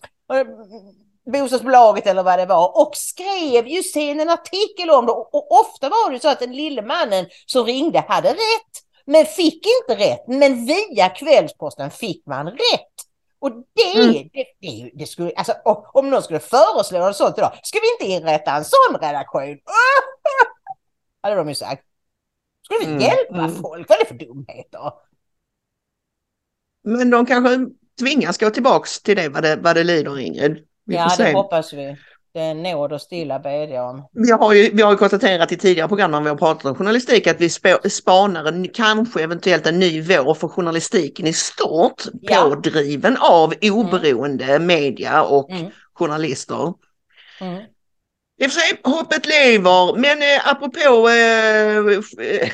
[1.32, 5.12] bostadsbolaget eller vad det var och skrev ju sen en artikel om det.
[5.12, 9.26] Och, och ofta var det så att den lille mannen som ringde hade rätt men
[9.26, 10.24] fick inte rätt.
[10.26, 13.09] Men via Kvällsposten fick man rätt.
[13.40, 14.12] Och det, Mm.
[14.32, 15.52] det, det, det skulle, alltså
[15.94, 19.58] om- någon skulle föreslå något sånt idag, ska vi inte inrätta en sån redaktion?
[21.22, 21.84] hade de ju sagt.
[22.64, 23.62] Skulle vi Mm, hjälpa mm.
[23.62, 23.88] folk?
[23.88, 24.92] Vad är det för dumheter?
[26.82, 27.66] Men de kanske
[27.98, 30.66] tvingas gå tillbaks till det vad det, vad det lider Ingrid.
[30.84, 31.96] Vi ja, det hoppas vi.
[32.32, 34.08] Det är nåd och stilla bedja om.
[34.12, 36.74] Vi har, ju, vi har ju konstaterat i tidigare program när vi har pratat om
[36.74, 37.50] journalistik att vi
[37.90, 42.42] spanar en, kanske eventuellt en ny vår för journalistiken i stort Ja.
[42.42, 45.70] pådriven av oberoende media och Mm.
[45.94, 46.72] journalister.
[47.40, 47.62] Mm.
[48.40, 51.76] I och för sig, hoppet lever, men eh, apropå eh,
[52.26, 52.50] eh,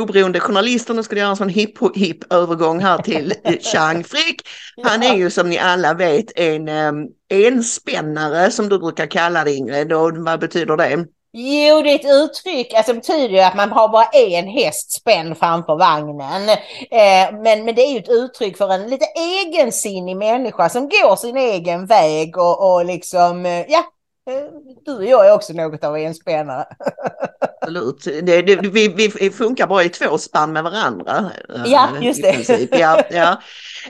[0.00, 4.42] oberoende journalister, nu ska jag göra en sån hipp hipp övergång här till Chang Frick.
[4.82, 6.92] Han är ju som ni alla vet en eh,
[7.28, 11.06] enspännare som du brukar kalla det Ingrid, och vad betyder det?
[11.36, 14.92] Jo, det är ett uttryck, alltså det betyder ju att man har bara en häst
[14.92, 16.48] spänd framför vagnen.
[16.90, 21.16] Eh, men, men det är ju ett uttryck för en lite egensinnig människa som går
[21.16, 23.84] sin egen väg och, och liksom, eh, ja,
[24.30, 24.44] eh,
[24.84, 26.64] du och jag är också något av en spännare.
[27.64, 31.30] Absolut, det, det, vi, vi funkar bara i två spann med varandra.
[31.54, 32.32] eh, Ja, just det.
[32.32, 32.78] princip.
[32.78, 33.42] Ja, ja.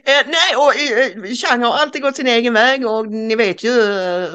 [0.04, 3.80] Eh, nej, och eh, Chang har alltid gått sin egen väg och ni vet ju
[3.80, 4.34] eh,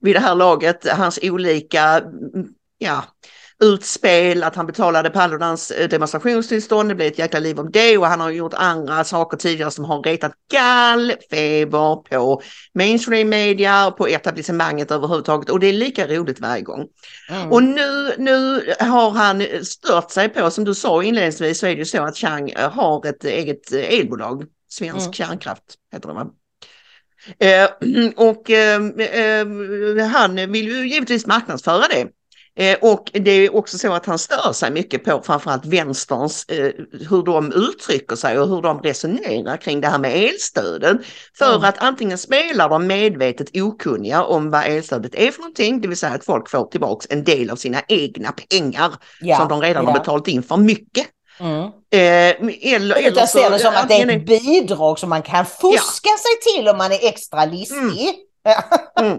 [0.00, 3.04] vid det här laget hans olika mm, ja,
[3.64, 8.06] utspel, att han betalade Paludans eh, demonstrationstillstånd, det blev ett jäkla liv om det och
[8.06, 12.42] han har gjort andra saker tidigare som har retat gallfeber på
[12.74, 16.86] mainstream media och på etablissemanget överhuvudtaget och det är lika roligt varje gång.
[17.30, 17.52] Mm.
[17.52, 21.78] Och nu, nu har han stört sig på, som du sa inledningsvis så är det
[21.78, 25.12] ju så att Chang eh, har ett eget eh, elbolag, Svensk Mm.
[25.12, 26.26] kärnkraft heter det va?
[27.38, 27.68] Eh,
[28.16, 32.08] och eh, eh, han vill ju givetvis marknadsföra det.
[32.56, 36.72] Eh, och det är också så att han stör sig mycket på framförallt vänsterns, eh,
[37.10, 40.96] hur de uttrycker sig och hur de resonerar kring det här med elstödet.
[41.38, 41.64] För Mm.
[41.64, 46.12] att antingen spelar de medvetet okunniga om vad elstödet är för någonting, det vill säga
[46.12, 49.90] att folk får tillbaks en del av sina egna pengar Ja, som de redan ja.
[49.90, 51.06] har betalat in för mycket.
[51.40, 51.62] Mm.
[51.62, 51.70] Eh,
[52.74, 56.10] eller, eller Utan ser det som att det är ett bidrag som man kan fuska
[56.10, 58.14] sig till om man är extra listig.
[59.00, 59.18] Mm.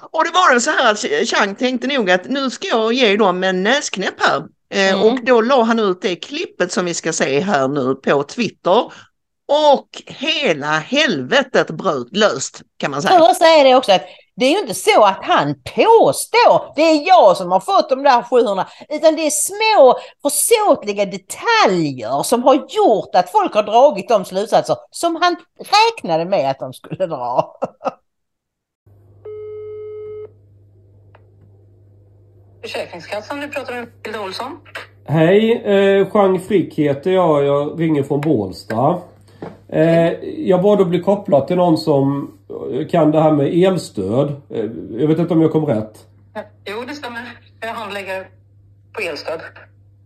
[0.00, 3.44] Och det var så här att Chang tänkte nog att nu ska jag ge dem
[3.44, 4.36] en näsknäpp här.
[4.70, 5.02] Eh, Mm.
[5.02, 8.92] Och då la han ut det klippet som vi ska se här nu på Twitter.
[9.48, 13.14] Och hela helvetet bröt löst kan man säga.
[13.14, 14.02] jag säga det också att
[14.36, 18.02] det är ju inte så att han påstår, det är jag som har fått de
[18.02, 24.08] där 700, utan det är små försåtliga detaljer som har gjort att folk har dragit
[24.08, 27.56] de slutsatser som han räknade med att de skulle dra.
[32.66, 34.58] Försäkringskassan, du pratar med Hilda Olsson.
[35.04, 37.44] Hej, eh, Jean Frick heter jag.
[37.44, 38.98] Jag ringer från Bålsta.
[39.68, 42.30] Eh, jag bad att bli kopplad till någon som
[42.90, 44.40] kan det här med elstöd.
[44.50, 44.64] Eh,
[45.00, 46.06] jag vet inte om jag kom rätt.
[46.64, 47.20] Jo, det stämmer.
[47.60, 48.24] Jag är handläggare
[48.92, 49.40] på elstöd.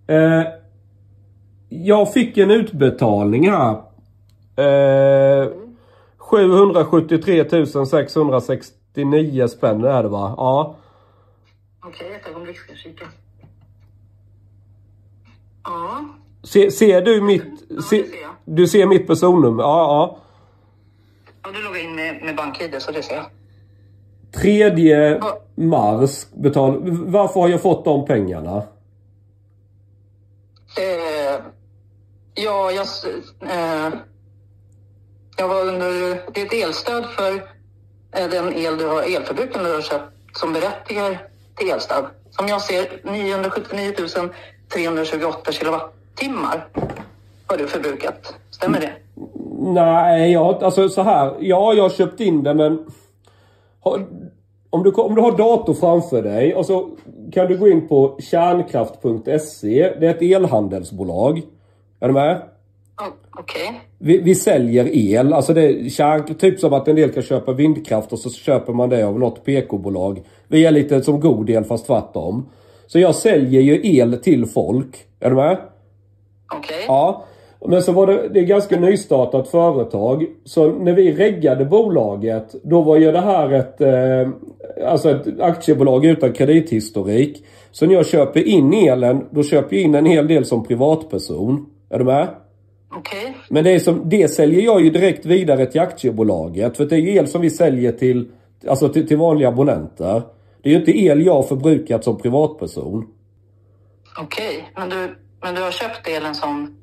[0.07, 0.47] Eh,
[1.69, 3.71] jag fick en utbetalning här.
[4.57, 5.49] Eh,
[6.17, 7.45] 773
[7.87, 10.35] 669 spänn är det va?
[10.37, 10.77] Ja.
[11.83, 13.09] Okej, ett ögonblick ska jag kika.
[15.65, 16.05] Ja,
[16.43, 17.43] Se, ser du mitt...
[17.69, 18.31] Se, det ser jag.
[18.45, 19.63] du ser mitt personnummer?
[19.63, 20.19] Ja, ja.
[21.43, 23.27] ja du loggar in med, med BankID så det ser jag.
[24.33, 25.21] 3
[25.55, 26.91] mars betal...
[26.91, 28.57] Varför har jag fått de pengarna?
[30.79, 31.41] Eh,
[32.35, 32.87] ja, jag...
[33.41, 33.93] Eh,
[35.37, 36.21] jag var under...
[36.35, 37.35] Det är ett elstöd för
[38.13, 41.30] eh, den el du har, elförbrukaren du har köpt som berättigar
[41.63, 42.05] elstöd.
[42.31, 43.93] Som jag ser 979
[44.75, 46.67] 328 kilowattimmar
[47.47, 48.35] har du förbrukat.
[48.51, 48.93] Stämmer det?
[49.59, 51.35] Nej, jag, alltså så här.
[51.41, 52.87] Ja, jag har köpt in det men...
[53.81, 54.07] Har,
[54.71, 56.89] om, du, om du har dator framför dig och så
[57.33, 59.95] kan du gå in på kärnkraft.se.
[60.01, 61.43] Det är ett elhandelsbolag.
[62.01, 62.43] Är du med?
[63.31, 63.69] Okej.
[63.69, 63.81] Okay.
[63.99, 65.33] Vi, vi, säljer el.
[65.33, 68.73] Alltså det är kärn, typ som att en del kan köpa vindkraft och så köper
[68.73, 70.23] man det av något PK-bolag.
[70.49, 72.49] Vi är lite som god el fast tvärtom.
[72.87, 74.97] Så jag säljer ju el till folk.
[75.21, 75.59] Är du med?
[76.55, 76.77] Okej.
[76.77, 76.85] Okay.
[76.87, 77.25] Ja.
[77.67, 80.27] Men så var det, det är ganska nystartat företag.
[80.45, 86.05] Så när vi reggade bolaget, då var ju det här ett, eh, alltså ett aktiebolag
[86.05, 87.45] utan kredithistorik.
[87.71, 91.67] Så när jag köper in elen, då köper jag in en hel del som privatperson.
[91.91, 92.29] Är du med?
[92.99, 93.33] Okay.
[93.49, 96.77] Men det, är som, det säljer jag ju direkt vidare till aktiebolaget.
[96.77, 98.31] För det är ju el som vi säljer till,
[98.69, 100.23] alltså till, till vanliga abonnenter.
[100.63, 103.07] Det är ju inte el jag har förbrukat som privatperson.
[104.19, 104.63] Okej, okay.
[104.77, 106.77] men, du, men du har köpt elen som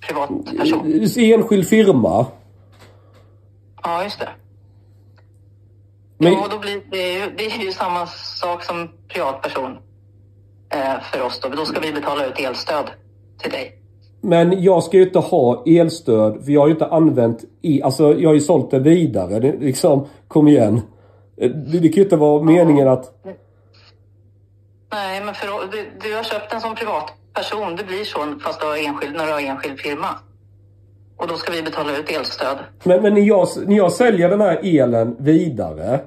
[0.00, 0.92] privatperson?
[1.16, 2.26] Enskild firma.
[3.82, 4.28] Ja, just det.
[6.18, 6.32] Men...
[6.32, 9.76] Ja, då blir det, ju, det är ju samma sak som privatperson
[10.74, 11.48] eh, för oss då.
[11.48, 12.90] Då ska vi betala ut elstöd
[13.38, 13.77] till dig.
[14.20, 18.14] Men jag ska ju inte ha elstöd för jag har ju inte använt i, alltså
[18.18, 19.40] jag har ju sålt det vidare.
[19.40, 20.80] Det, liksom, kom igen.
[21.36, 23.24] Det, det kan ju inte vara meningen att...
[24.92, 27.76] Nej, men för, du, du har köpt den som privatperson.
[27.76, 30.08] Det blir så fast du har enskild, när du har enskild firma.
[31.16, 32.58] Och då ska vi betala ut elstöd.
[32.84, 36.00] Men, men när, jag, när jag säljer den här elen vidare.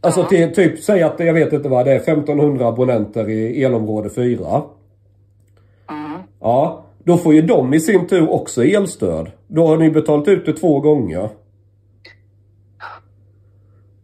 [0.00, 4.10] Alltså till typ, säg att jag vet inte vad det är, 1500 abonnenter i elområde
[4.10, 4.62] 4.
[6.42, 9.30] Ja, då får ju de i sin tur också elstöd.
[9.46, 11.30] Då har ni betalat ut det två gånger.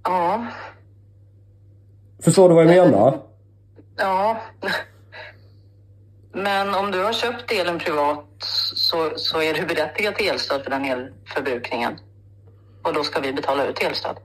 [0.04, 0.46] Ja.
[2.22, 3.20] Förstår du vad jag menar?
[3.96, 4.36] Ja.
[6.32, 8.24] Men om du har köpt elen privat
[8.74, 11.98] så, så är du berättigad till elstöd för den elförbrukningen.
[12.82, 14.16] Och då ska vi betala ut elstöd.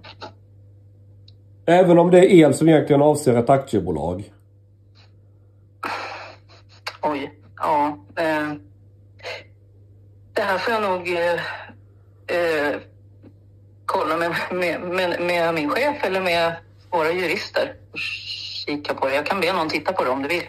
[1.66, 4.34] Även om det är el som egentligen avser ett aktiebolag?
[7.02, 7.40] Oj.
[7.64, 7.98] Ja.
[8.16, 8.54] Eh,
[10.34, 11.34] det här får jag nog eh,
[12.38, 12.80] eh,
[13.86, 16.56] kolla med, med, med, med, min chef eller med
[16.92, 19.16] våra jurister och kika på det.
[19.16, 20.44] Jag kan be någon titta på det om du vill.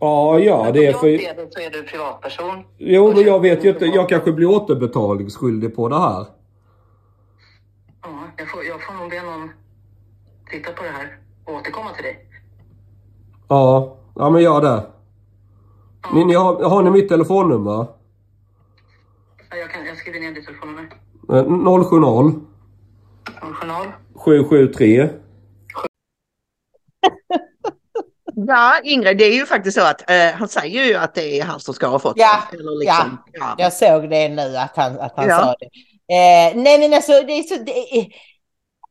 [0.00, 1.08] Ja, ja, det är för...
[1.08, 2.64] Jag ser det så är du privatperson.
[2.78, 3.86] Jo, men jag vet ju inte.
[3.86, 6.26] Jag kanske blir återbetalningsskyldig på det här.
[8.02, 9.50] Ja, jag får, jag får nog be någon
[10.50, 12.26] titta på det här och återkomma till dig.
[13.48, 14.86] Ja, ja men gör det.
[16.14, 17.86] Ni, ni har, har ni mitt telefonnummer?
[19.52, 20.88] Ja, jag, kan, jag skriver ner ditt telefonnummer.
[21.32, 22.40] 070
[23.54, 25.10] 070 773
[28.34, 31.44] Ja, Ingrid, det är ju faktiskt så att eh, han säger ju att det är
[31.44, 32.56] han som ska ha fått ja, det.
[32.56, 35.38] Eller liksom, ja, ja, jag såg det nu att han, att han ja.
[35.38, 35.66] sa det.
[36.14, 37.54] Eh, nej men alltså, det är så...
[37.64, 38.06] Det är,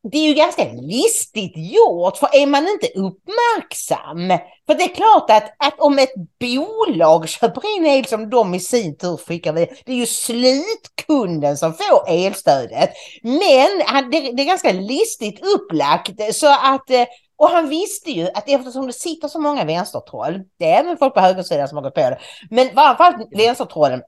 [0.03, 5.29] det är ju ganska listigt gjort, för är man inte uppmärksam, för det är klart
[5.29, 9.75] att, att om ett bolag köper in el som de i sin tur skickar vidare,
[9.85, 12.89] det är ju slutkunden som får elstödet.
[13.23, 16.89] Men det, det är ganska listigt upplagt så att
[17.41, 21.13] och han visste ju att eftersom det sitter så många vänstertroll, det är även folk
[21.13, 24.01] på högersidan som har gått på det, men framförallt vänstertrollen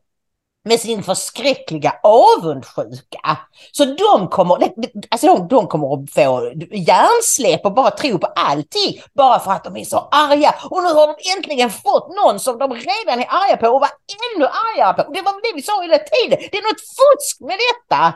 [0.66, 3.38] med sin förskräckliga avundsjuka.
[3.72, 4.72] Så de kommer,
[5.10, 9.64] alltså de, de kommer att få hjärnsläpp och bara tro på allting bara för att
[9.64, 10.56] de är så arga.
[10.70, 13.90] Och nu har de äntligen fått någon som de redan är arga på och var
[14.36, 15.14] ännu argare på.
[15.14, 16.40] Det var det vi sa hela tiden.
[16.52, 18.14] Det är något fusk med detta.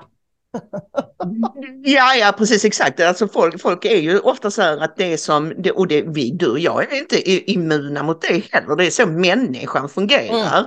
[1.84, 3.00] ja, ja, precis exakt.
[3.00, 6.32] Alltså folk, folk är ju ofta så här att det som, det, och det, vi,
[6.32, 8.76] du och jag är inte immuna mot det heller.
[8.76, 10.58] Det är så människan fungerar.
[10.58, 10.66] Mm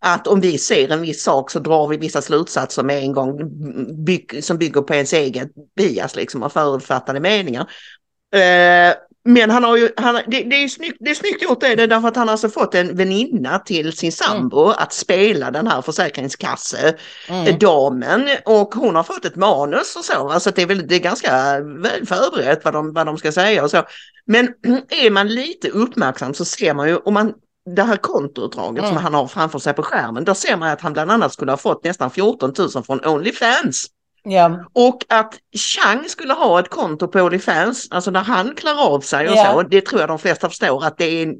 [0.00, 3.38] att om vi ser en viss sak så drar vi vissa slutsatser med en gång
[4.04, 7.70] by som bygger på ens egen bias liksom och förutfattade meningar.
[8.34, 11.74] Eh, men han har ju, han, det, det, är snyggt, det är snyggt gjort det,
[11.74, 14.76] det är därför att han har alltså fått en väninna till sin sambo mm.
[14.78, 18.36] att spela den här försäkringskassedamen mm.
[18.44, 21.60] och hon har fått ett manus och så, alltså det är, väl, det är ganska
[21.60, 23.82] väl förberett vad de, vad de ska säga och så.
[24.26, 24.46] Men
[24.88, 27.34] är man lite uppmärksam så ser man ju, om man
[27.66, 28.94] det här kontoutdraget mm.
[28.94, 31.52] som han har framför sig på skärmen, då ser man att han bland annat skulle
[31.52, 33.86] ha fått nästan 14 000 från Onlyfans.
[34.22, 34.64] Ja.
[34.72, 39.28] Och att Chang skulle ha ett konto på Onlyfans, alltså när han klarar av sig
[39.28, 39.52] och ja.
[39.52, 41.34] så, det tror jag de flesta förstår att det är,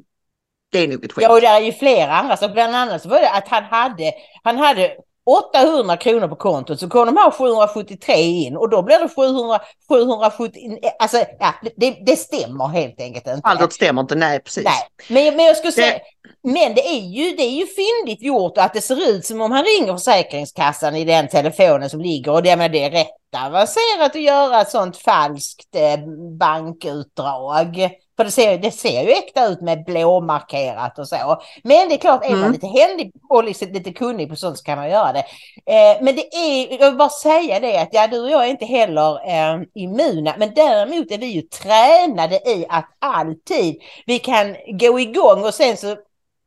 [0.71, 1.23] det är nog ett skämt.
[1.23, 3.63] Ja, och det är ju flera andra, så bland annat så var det att han
[3.63, 4.11] hade,
[4.43, 4.91] han hade
[5.31, 9.59] 800 kronor på kontot så kommer de ha 773 in och då blir det 700,
[9.89, 13.41] 770, alltså ja, det, det stämmer helt enkelt inte.
[13.43, 14.63] Allt stämmer inte, nej precis.
[14.63, 15.99] Nej, men, men jag skulle säga,
[16.43, 19.51] men det är, ju, det är ju fyndigt gjort att det ser ut som om
[19.51, 23.07] han ringer Försäkringskassan i den telefonen som ligger och det, men det är rätt
[23.45, 26.07] avancerat att göra ett sånt falskt eh,
[26.39, 27.89] bankutdrag.
[28.21, 31.41] För det ser, det ser ju äkta ut med blåmarkerat och så.
[31.63, 32.51] Men det är klart, är man Mm.
[32.51, 35.25] lite händig och liksom lite kunnig på sånt så kan man göra det.
[35.65, 38.49] Eh, men det är, jag vill bara säga det att ja, du och jag är
[38.49, 40.35] inte heller eh, immuna.
[40.37, 45.77] Men däremot är vi ju tränade i att alltid vi kan gå igång och sen
[45.77, 45.95] så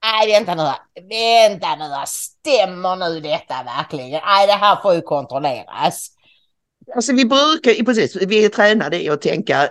[0.05, 0.63] Nej, vänta nu.
[1.09, 1.85] Vänta nu.
[2.07, 4.21] Stämmer nu detta verkligen?
[4.27, 6.09] Nej, det här får ju kontrolleras.
[6.95, 9.71] Alltså vi brukar, precis, vi är tränade i att tänka,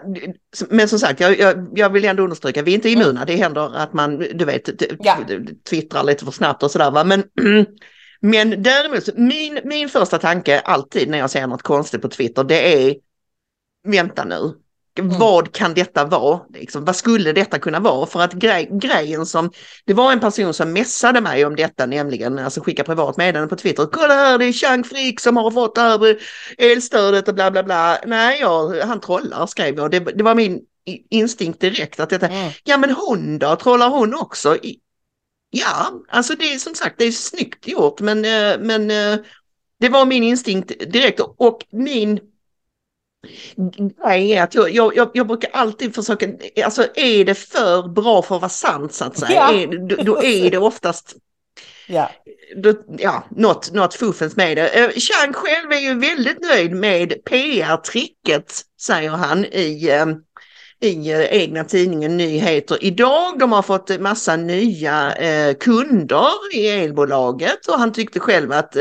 [0.70, 3.76] men som sagt, jag, jag, jag vill ändå understryka, vi är inte immuna, det händer
[3.76, 5.18] att man, du vet, Ja.
[5.70, 7.24] twittrar lite för snabbt och sådär va, men,
[8.22, 12.88] men däremot, min, min första tanke alltid när jag ser något konstigt på Twitter, det
[12.88, 12.96] är,
[13.88, 14.54] vänta nu,
[15.02, 16.40] vad kan detta vara?
[16.54, 18.06] Liksom, vad skulle detta kunna vara?
[18.06, 19.52] För att grej, grejen som,
[19.86, 23.56] det var en person som messade mig om detta nämligen, alltså skicka privat meddelande på
[23.56, 23.86] Twitter.
[23.92, 26.18] Kolla här, det är Chang Frick som har fått här
[26.58, 28.00] elstödet och bla bla bla.
[28.06, 29.92] Nej, ja, han trollar skrev jag.
[29.92, 30.62] Det, det var min
[31.10, 32.52] instinkt direkt att detta, Mm.
[32.64, 34.58] ja men hon då, trollar hon också?
[35.50, 39.20] Ja, alltså det är som sagt, det är snyggt gjort men, eh, men eh,
[39.80, 42.20] det var min instinkt direkt och min
[44.06, 46.28] är att jag, jag, jag, brukar alltid försöka,
[46.66, 49.54] alltså är det för bra för att vara sant så att säga, Ja.
[49.54, 51.16] är, då, då är det oftast
[51.88, 52.12] Ja.
[52.56, 54.68] då, ja, något, något fuffens med det.
[54.68, 60.06] Eh, Chang själv är ju väldigt nöjd med PR-tricket, säger han i, eh,
[60.90, 63.40] i eh, egna tidningen Nyheter idag.
[63.40, 65.14] De har fått massa nya
[65.60, 68.76] kunder i elbolaget och han tyckte själv att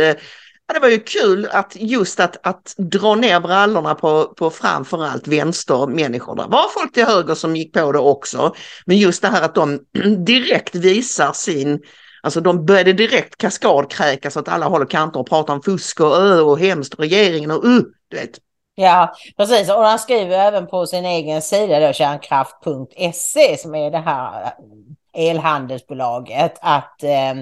[0.73, 5.29] ja, det var ju kul att just att, att dra ner brallorna på, på framförallt
[5.29, 6.37] vänstermänniskor.
[6.37, 8.55] Det var folk till höger som gick på det också.
[8.87, 9.79] Men just det här att de
[10.27, 11.81] direkt visar sin
[12.25, 16.17] Alltså de började direkt kaskadkräkas åt alla håll och kanter och prata om fusk och
[16.17, 18.31] ö och hemskt regeringen och uh, du vet.
[18.75, 19.71] Ja, precis.
[19.71, 25.31] Och han skriver även på sin egen sida då, kärnkraft.se som är det här eh,
[25.31, 27.35] elhandelsbolaget att eh,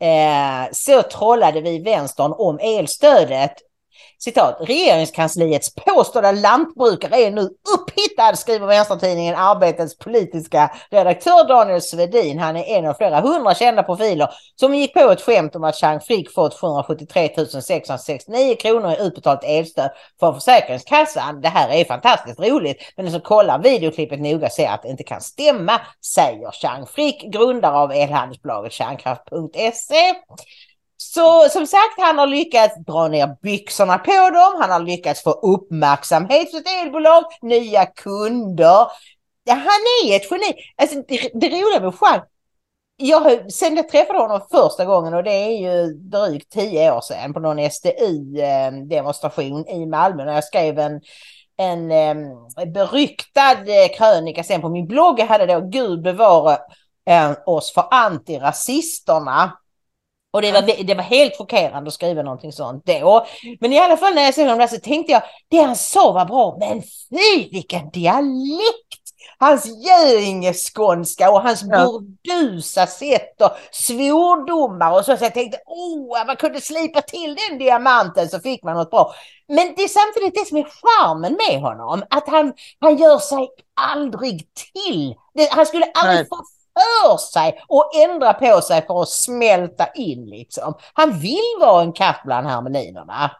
[0.00, 3.52] eh, så trollade vi vänstern om elstödet.
[4.22, 7.40] Citat, regeringskansliets påstådda lantbrukare är nu
[7.74, 12.38] upphittad, skriver vänstertidningen Arbetets politiska redaktör Daniel Svedin.
[12.38, 15.76] Han är en av flera hundra kända profiler som gick på ett skämt om att
[15.76, 17.30] Chang Frick fått 773
[17.62, 19.90] 669 kronor i utbetalt elstöd
[20.20, 21.40] från Försäkringskassan.
[21.40, 25.04] Det här är fantastiskt roligt, men den som kollar videoklippet noga ser att det inte
[25.04, 25.80] kan stämma,
[26.14, 30.14] säger Chang Frick, grundare av elhandelsbolaget kärnkraft.se.
[31.02, 34.60] Så som sagt, han har lyckats dra ner byxorna på dem.
[34.60, 38.86] Han har lyckats få uppmärksamhet för ett elbolag, nya kunder.
[39.48, 40.54] Han är ett geni.
[40.76, 42.20] Alltså, det, det roliga med Jean,
[42.96, 47.32] jag, sen jag träffade honom första gången och det är ju drygt tio år sedan
[47.32, 51.00] på någon SDU-demonstration eh, i Malmö när jag skrev en,
[51.56, 52.14] en eh,
[52.66, 55.20] beryktad eh, krönika sen på min blogg.
[55.20, 56.58] Jag hade då Gud bevara
[57.46, 59.59] oss för antirasisterna.
[60.32, 63.26] Och det var, det var helt chockerande att skriva någonting sånt då.
[63.60, 66.12] Men i alla fall när jag såg honom där så tänkte jag, det han sa
[66.12, 68.86] var bra, men fy vilken dialekt!
[69.38, 72.00] Hans göingeskånska och hans Ja.
[72.24, 75.16] burdusa sätt och svordomar och så.
[75.16, 79.14] Så jag tänkte, oh, man kunde slipa till den diamanten så fick man något bra.
[79.48, 83.48] Men det är samtidigt det som är charmen med honom, att han, han gör sig
[83.80, 85.14] aldrig till.
[85.34, 86.28] Det, han skulle aldrig Nej.
[86.28, 86.36] få
[86.74, 90.74] för sig och ändra på sig för att smälta in liksom.
[90.94, 93.30] Han vill vara en katt bland hermelinerna.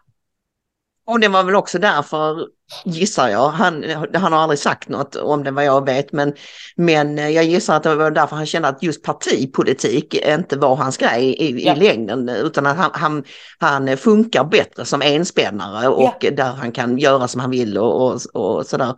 [1.07, 2.47] Och det var väl också därför,
[2.85, 6.33] gissar jag, han, han har aldrig sagt något om det vad jag vet, men,
[6.75, 10.97] men jag gissar att det var därför han kände att just partipolitik inte var hans
[10.97, 11.75] grej i, Ja.
[11.75, 13.23] i längden, utan att han, han,
[13.59, 18.21] han funkar bättre som enspännare och där han kan göra som han vill och, och,
[18.33, 18.95] och sådär.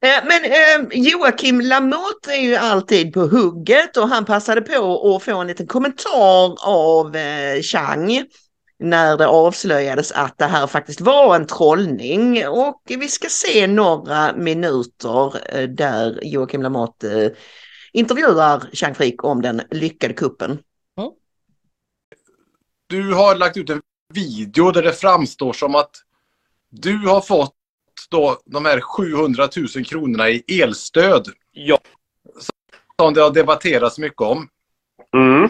[0.00, 5.22] Eh, Men eh, Joakim Lamotte är ju alltid på hugget och han passade på att
[5.22, 8.24] få en liten kommentar av eh, Chang
[8.78, 14.32] när det avslöjades att det här faktiskt var en trollning och vi ska se några
[14.36, 17.30] minuter eh, där Joakim Lamotte eh,
[17.92, 20.58] intervjuar Chang Frick om den lyckade kuppen.
[22.86, 23.80] Du har lagt ut en
[24.14, 25.90] video där det framstår som att
[26.70, 27.54] du har fått
[28.10, 31.26] då de här 700 000 kronorna i elstöd.
[31.52, 31.78] Ja.
[33.00, 34.48] Som det har debatterats mycket om.
[35.16, 35.48] Mm.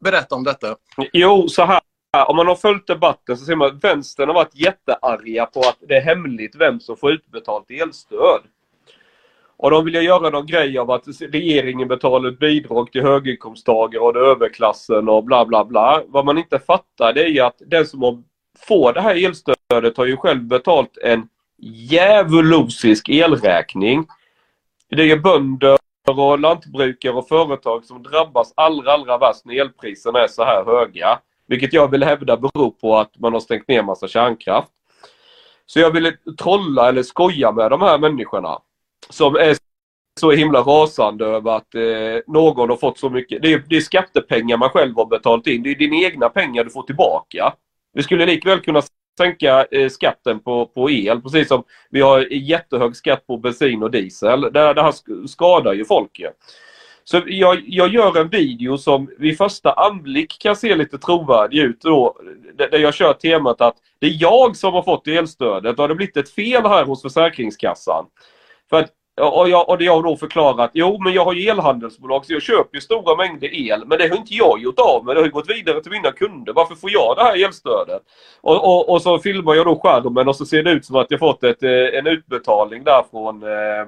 [0.00, 0.76] Berätta om detta.
[1.12, 1.80] Jo, så här
[2.26, 5.78] om man har följt debatten så ser man att vänstern har varit jättearga på att
[5.88, 8.40] det är hemligt vem som får utbetalt elstöd.
[9.56, 14.16] Och de vill göra någon grej av att regeringen betalar ut bidrag till höginkomsttagare och
[14.16, 16.02] överklassen och bla bla bla.
[16.06, 18.24] Vad man inte fattar det är att den som
[18.66, 21.28] får det här elstödet har ju själv betalt en
[21.58, 24.06] djävulosisk elräkning.
[24.88, 30.28] Det är bönder och lantbrukare och företag som drabbas allra, allra värst när elpriserna är
[30.28, 31.18] så här höga.
[31.46, 34.70] Vilket jag vill hävda beror på att man har stängt ner massa kärnkraft.
[35.66, 38.58] Så jag ville trolla eller skoja med de här människorna.
[39.10, 39.56] Som är
[40.20, 41.82] så himla rasande över att eh,
[42.26, 43.42] någon har fått så mycket.
[43.42, 45.62] Det är, det är skattepengar man själv har betalat in.
[45.62, 47.54] Det är dina egna pengar du får tillbaka.
[47.92, 48.82] Vi skulle likväl kunna
[49.18, 53.90] sänka eh, skatten på, på el, precis som vi har jättehög skatt på bensin och
[53.90, 54.40] diesel.
[54.40, 56.22] Det, det här skadar ju folk.
[57.04, 61.80] Så jag, jag gör en video som vid första anblick kan se lite trovärdig ut
[61.80, 62.16] då,
[62.56, 65.78] där jag kör temat att det är jag som har fått elstödet.
[65.78, 68.06] Har det blivit ett fel här hos Försäkringskassan?
[68.70, 68.90] För att
[69.20, 72.32] och, jag, och det jag har då förklarat, jo men jag har ju elhandelsbolag så
[72.32, 73.84] jag köper ju stora mängder el.
[73.86, 76.52] Men det har inte jag gjort av med, det har gått vidare till mina kunder.
[76.52, 78.02] Varför får jag det här elstödet?
[78.40, 81.10] Och, och, och så filmar jag då skärmen och så ser det ut som att
[81.10, 83.86] jag fått ett, eh, en utbetalning där från, eh,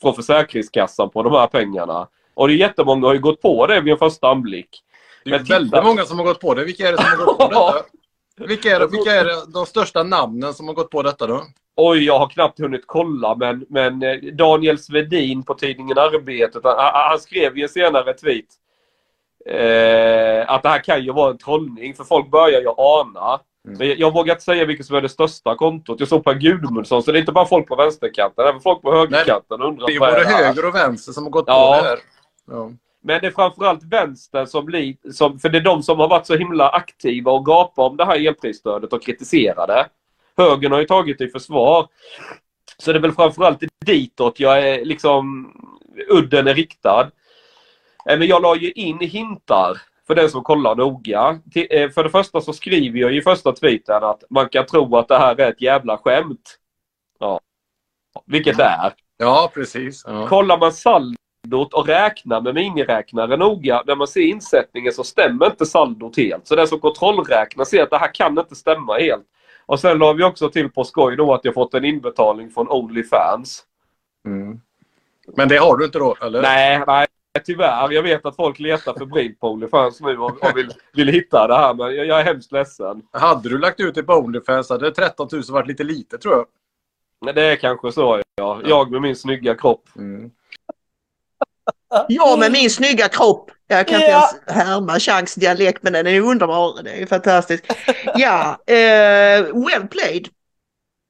[0.00, 2.08] från Försäkringskassan på de här pengarna.
[2.34, 4.82] Och det är jättemånga har ju gått på det vid en första anblick.
[5.24, 6.64] Det är väldigt många som har gått på det.
[6.64, 8.48] Vilka är det som har gått på detta?
[8.48, 11.42] Vilka är, det, vilka är det, de största namnen som har gått på detta då?
[11.76, 16.90] Oj, jag har knappt hunnit kolla men, men eh, Daniel Svedin på tidningen Arbetet, han,
[16.92, 18.44] han skrev ju en senare tweet
[19.46, 23.40] eh, att det här kan ju vara en trollning för folk börjar ju ana.
[23.66, 23.78] Mm.
[23.78, 26.00] Men jag vågar inte säga vilket som är det största kontot.
[26.00, 28.92] Jag såg på Gudmundsson, så det är inte bara folk på vänsterkanten, även folk på
[28.92, 31.76] högerkanten undrar Det är både höger och vänster som har gått ja.
[31.76, 31.98] på det här.
[32.50, 32.70] Ja.
[33.02, 36.26] Men det är framförallt vänstern som blir, som, för det är de som har varit
[36.26, 39.86] så himla aktiva och gapar om det här elprisstödet och kritiserade.
[40.36, 41.88] Högern har ju tagit det i försvar.
[42.78, 45.52] Så det är väl framförallt ditåt jag är liksom,
[46.08, 47.10] udden är riktad.
[48.08, 49.76] Eh, men jag la ju in hintar
[50.06, 51.40] för den som kollar noga.
[51.70, 55.08] Eh, för det första så skriver jag i första tweeten att man kan tro att
[55.08, 56.58] det här är ett jävla skämt.
[57.18, 57.40] Ja.
[58.26, 58.92] Vilket det är.
[59.16, 60.02] Ja, precis.
[60.06, 60.26] Ja.
[60.26, 65.66] Kollar man saldot och räknar med miniräknare noga, när man ser insättningen så stämmer inte
[65.66, 66.46] saldot helt.
[66.46, 69.26] Så den som kontrollräknar ser att det här kan inte stämma helt.
[69.66, 72.70] Och sen la vi också till på skoj då att jag fått en inbetalning från
[72.70, 73.64] Onlyfans.
[74.26, 74.60] Mm.
[75.36, 76.42] Men det har du inte då, eller?
[76.42, 77.06] Nej, nej
[77.44, 77.92] tyvärr.
[77.92, 81.54] Jag vet att folk letar febrilt på Onlyfans nu och, och vill, vill hitta det
[81.54, 83.02] här men jag, jag, är hemskt ledsen.
[83.12, 86.46] Hade du lagt ut det på Onlyfans hade 13 000 varit lite lite tror jag.
[87.34, 88.60] Det är kanske så ja.
[88.64, 89.88] Jag med min snygga kropp.
[89.96, 90.30] Mm.
[92.08, 93.50] Jag med min snygga kropp.
[93.68, 94.30] Jag kan inte ja.
[94.46, 96.82] ens härma Changs dialekt men den är underbar.
[96.82, 97.64] Det är fantastiskt.
[98.14, 100.28] Ja, eh, well played.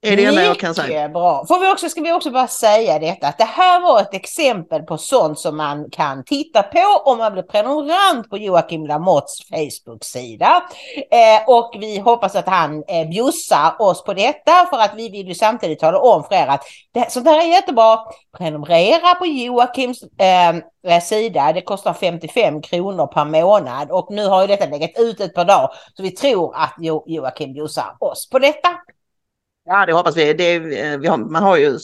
[0.03, 1.09] Är det enda jag kan säga.
[1.09, 1.45] bra.
[1.49, 4.83] Får vi också, ska vi också bara säga detta att det här var ett exempel
[4.83, 10.63] på sånt som man kan titta på om man blir prenumerant på Joakim Lamotts Facebook-sida.
[11.11, 15.29] Eh, och vi hoppas att han eh, bjussar oss på detta för att vi vill
[15.29, 17.99] ju samtidigt tala om för er att det, sånt här är jättebra.
[18.39, 20.49] Prenumerera på Joakims eh,
[20.93, 21.53] eh sida.
[21.53, 25.45] Det kostar 55 kronor per månad och nu har ju detta legat ut ett par
[25.45, 28.69] dagar så vi tror att jo, Joakim bjussar oss på detta.
[29.67, 30.33] Ja, det hoppas vi.
[30.33, 31.79] Det, eh, vi har, man har ju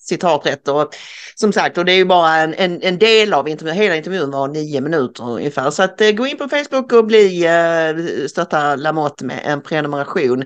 [0.00, 0.94] citaträtt och
[1.34, 3.76] som sagt, och det är ju bara en, en, en del av intervjun.
[3.76, 5.70] Hela intervjun var nio minuter ungefär.
[5.70, 10.44] Så att eh, gå in på Facebook och bli, eh, stötta Lamotte med en prenumeration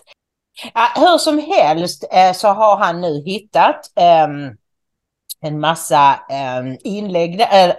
[0.73, 4.57] Ja, hur som helst eh, så har han nu hittat ehm,
[5.41, 7.75] en massa ehm, inlägg, äh, eh,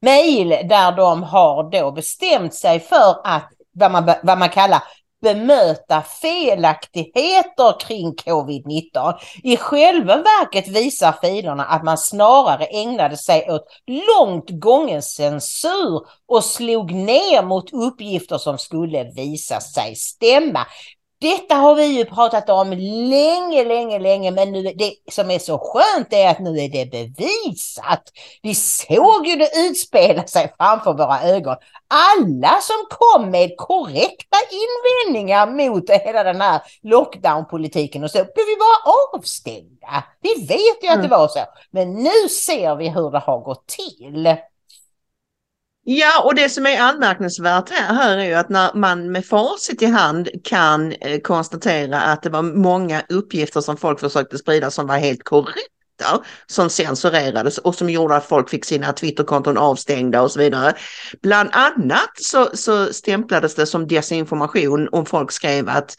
[0.00, 4.82] mejl där de har då bestämt sig för att vad man, vad man kallar
[5.22, 9.14] bemöta felaktigheter kring covid-19.
[9.42, 16.44] I själva verket visar filerna att man snarare ägnade sig åt långt gången censur och
[16.44, 20.66] slog ner mot uppgifter som skulle visa sig stämma.
[21.20, 22.70] Detta har vi ju pratat om
[23.10, 26.86] länge, länge, länge, men nu, det som är så skönt är att nu är det
[26.90, 28.02] bevisat.
[28.42, 31.56] Vi såg ju det utspela sig framför våra ögon.
[31.88, 38.56] Alla som kom med korrekta invändningar mot hela den här lockdown-politiken och så blev vi
[38.56, 40.04] bara avstängda.
[40.20, 41.10] Vi vet ju att det Mm.
[41.10, 41.40] var så,
[41.70, 44.36] men nu ser vi hur det har gått till.
[45.90, 49.82] Ja, och det som är anmärkningsvärt här, här är ju att när man med facit
[49.82, 54.86] i hand kan eh, konstatera att det var många uppgifter som folk försökte sprida som
[54.86, 60.30] var helt korrekta, som censurerades och som gjorde att folk fick sina Twitterkonton avstängda och
[60.30, 60.74] så vidare.
[61.22, 65.96] Bland annat så, så stämplades det som desinformation om folk skrev att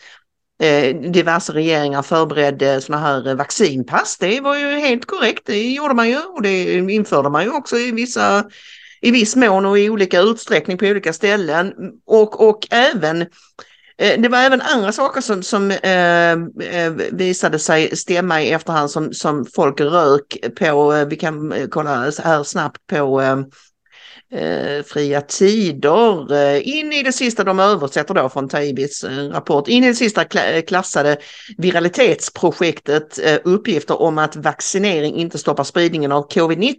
[0.63, 4.17] eh, diverse regeringar förberedde sådana här vaccinpass.
[4.17, 7.77] Det var ju helt korrekt, det gjorde man ju och det införde man ju också
[7.77, 8.43] i vissa
[9.01, 11.73] i viss mån och i olika utsträckning på olika ställen.
[12.05, 13.21] Och, och även
[13.97, 18.91] eh, det var även andra saker som, som eh, eh, visade sig stämma i efterhand
[18.91, 23.21] som, som folk rök på, eh, vi kan kolla här snabbt på
[24.31, 26.33] eh, Fria Tider.
[26.33, 29.95] Eh, in i det sista, de översätter då från Taibis eh, rapport, in i det
[29.95, 31.17] sista eh, klassade
[31.57, 36.75] viralitetsprojektet uppgifter om att vaccinering inte stoppar spridningen av covid-19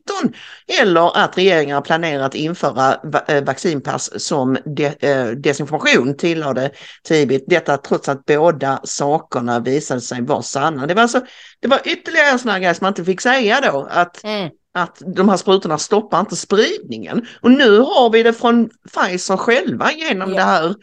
[0.81, 2.97] eller att regeringen planerar att införa
[3.43, 4.95] vaccinpass som de,
[5.35, 6.71] desinformation tillade
[7.09, 7.45] Taibit.
[7.47, 10.87] Detta trots att båda sakerna visade sig vara sanna.
[10.87, 11.21] Det var, alltså,
[11.61, 14.51] det var ytterligare en sån här grej som man inte fick säga då att Mm
[14.75, 17.27] att de här sprutorna stoppar inte spridningen.
[17.43, 20.37] Och nu har vi det från Pfizer själva genom Ja.
[20.37, 20.75] det här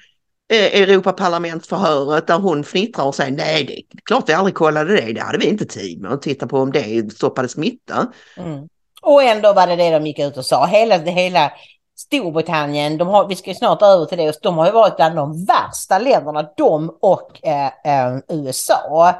[0.53, 5.13] eh, Europaparlamentsförhöret där hon fnittrar och säger nej det är klart vi aldrig kollade det,
[5.13, 8.07] det hade vi inte tid med att titta på om det stoppade smitta.
[8.37, 8.67] Mm.
[9.01, 10.65] Och ändå var det det de gick ut och sa.
[10.65, 11.51] Hela, hela
[11.99, 15.15] Storbritannien, de har, vi ska ju snart över till det, de har ju varit bland
[15.15, 19.13] de värsta länderna, de och eh, eh, USA.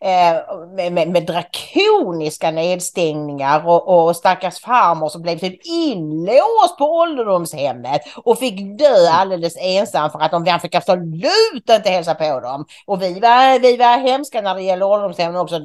[0.00, 6.84] Eh, med, med, med drakoniska nedstängningar och, och stackars farmor som blev typ inlåst på
[6.84, 12.64] ålderdomshemmet och fick dö alldeles ensam för att de fick absolut inte hälsa på dem.
[12.86, 15.60] Och vi var, vi var hemska när det gäller ålderdomshemmen också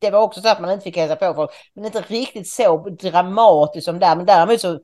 [0.00, 1.50] det var också så att man inte fick hälsa på folk.
[1.74, 4.16] Men inte riktigt så dramatiskt som där.
[4.16, 4.80] Men däremot så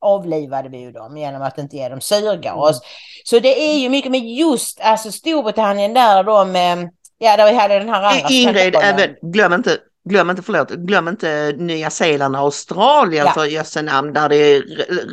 [0.00, 2.80] avlivade vi ju dem genom att inte ge dem syrgas.
[3.24, 6.76] Så det är ju mycket med just alltså Storbritannien där de, eh,
[7.18, 9.78] ja där vi hade den här andra Ingrid, även, glöm inte
[10.08, 13.32] Glöm inte, förlåt, glöm inte Nya Zeeland och Australien Ja.
[13.32, 14.58] för jösse namn där det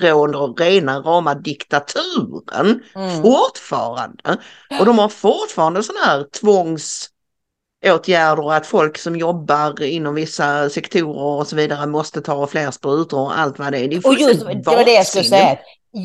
[0.10, 3.22] råder rena rama diktaturen Mm.
[3.24, 4.38] fortfarande.
[4.80, 6.26] Och de har fortfarande sådana här
[7.86, 13.20] tvångsåtgärder att folk som jobbar inom vissa sektorer och så vidare måste ta fler sprutor
[13.20, 13.88] och allt vad det är.
[13.88, 15.58] Det är Och just, det var det jag skulle säga.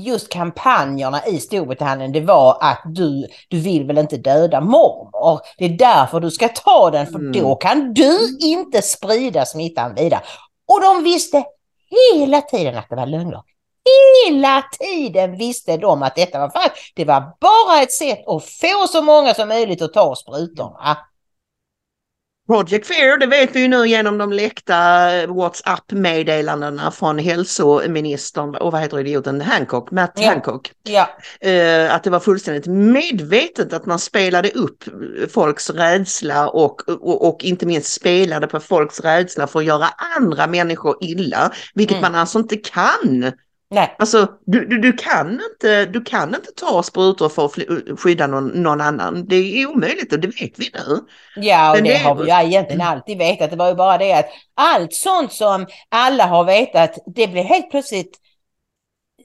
[0.04, 5.40] Just kampanjerna i Storbritannien det var att du, du vill väl inte döda mormor.
[5.58, 7.32] Det är därför du ska ta den för Mm.
[7.32, 10.20] då kan du inte sprida smittan vidare.
[10.68, 11.44] Och de visste
[12.14, 13.42] hela tiden att det var lögner.
[14.26, 16.92] Hela tiden visste de att detta var falskt.
[16.94, 20.98] Det var bara ett sätt att få så många som möjligt att ta sprutorna.
[22.50, 24.76] Project Fear, det vet vi ju nu genom de läckta
[25.26, 30.28] WhatsApp-meddelandena från hälsoministern, och vad heter idioten, Hancock, Matt Ja.
[30.28, 30.72] Hancock.
[30.82, 31.08] Ja,
[31.40, 34.84] Eh, att det var fullständigt medvetet att man spelade upp
[35.32, 39.86] folks rädsla och, och, och inte minst spelade på folks rädsla för att göra
[40.18, 42.12] andra människor illa, vilket Mm.
[42.12, 43.32] man alltså inte kan.
[43.70, 43.96] Nej.
[43.98, 48.48] Alltså du, du, du, kan inte, du kan inte ta sprutor för att skydda någon,
[48.48, 49.26] någon annan.
[49.28, 50.98] Det är omöjligt och det vet vi nu.
[51.36, 53.50] Ja, och det, det- har vi ju egentligen alltid vetat.
[53.50, 57.70] Det var ju bara det att allt sånt som alla har vetat, det blev helt
[57.70, 58.18] plötsligt...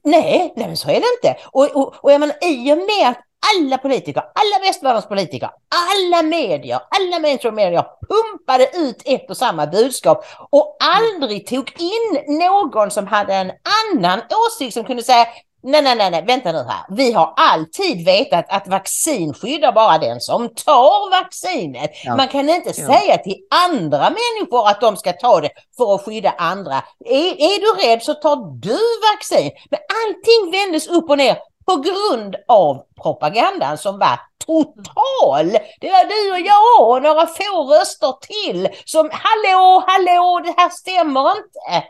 [0.04, 1.42] Nej, nej men så är det inte.
[1.52, 3.20] Och, och, och jag menar, i och med att
[3.56, 5.50] alla politiker, alla västvärldens politiker,
[5.86, 12.38] alla medier, alla mainstream medier pumpade ut ett och samma budskap och aldrig tog in
[12.40, 13.52] någon som hade en
[13.94, 15.28] annan åsikt som kunde säga
[15.68, 16.86] Nej, nej, nej, nej, vänta nu här.
[16.96, 21.92] Vi har alltid vetat att vaccin skyddar bara den som tar vaccinet.
[22.04, 22.16] Ja.
[22.16, 22.88] Man kan inte Ja.
[22.88, 23.36] säga till
[23.70, 26.84] andra människor att de ska ta det för att skydda andra.
[27.06, 28.78] Är, är du rädd så tar du
[29.14, 29.52] vaccin.
[29.70, 35.52] Men allting vändes upp och ner på grund av propagandan som var total.
[35.82, 40.70] Det var du och jag och några få röster till som hallå, hallå, det här
[40.70, 41.88] stämmer inte.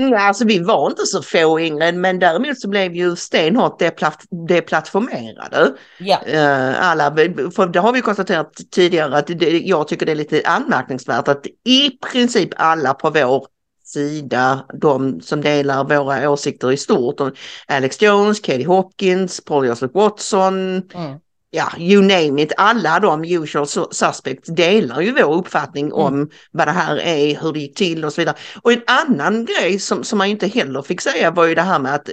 [0.00, 4.26] Mm, alltså vi var inte så få Ingrid, men däremot så blev ju stenhårt deplat-
[4.48, 5.72] deplattformerade.
[5.98, 7.10] Ja, Eh, alla,
[7.56, 11.46] för det har vi konstaterat tidigare att det, jag tycker det är lite anmärkningsvärt att
[11.64, 13.46] i princip alla på vår
[13.92, 17.20] sida, de som delar våra åsikter i stort,
[17.66, 21.18] Alex Jones, Katie Hopkins, Paul Joseph Watson, mm.
[21.50, 25.98] ja, you name it, alla de usual suspects delar ju vår uppfattning Mm.
[25.98, 28.36] om vad det här är, hur det gick till och så vidare.
[28.62, 31.78] Och en annan grej som, som man inte heller fick säga var ju det här
[31.78, 32.08] med att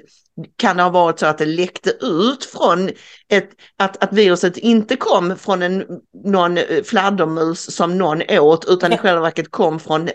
[0.56, 2.90] kan det ha varit så att det läckte ut från
[3.30, 5.86] ett, att, att viruset inte kom från en,
[6.26, 10.10] någon fladdermus som någon åt utan i själva verket kom från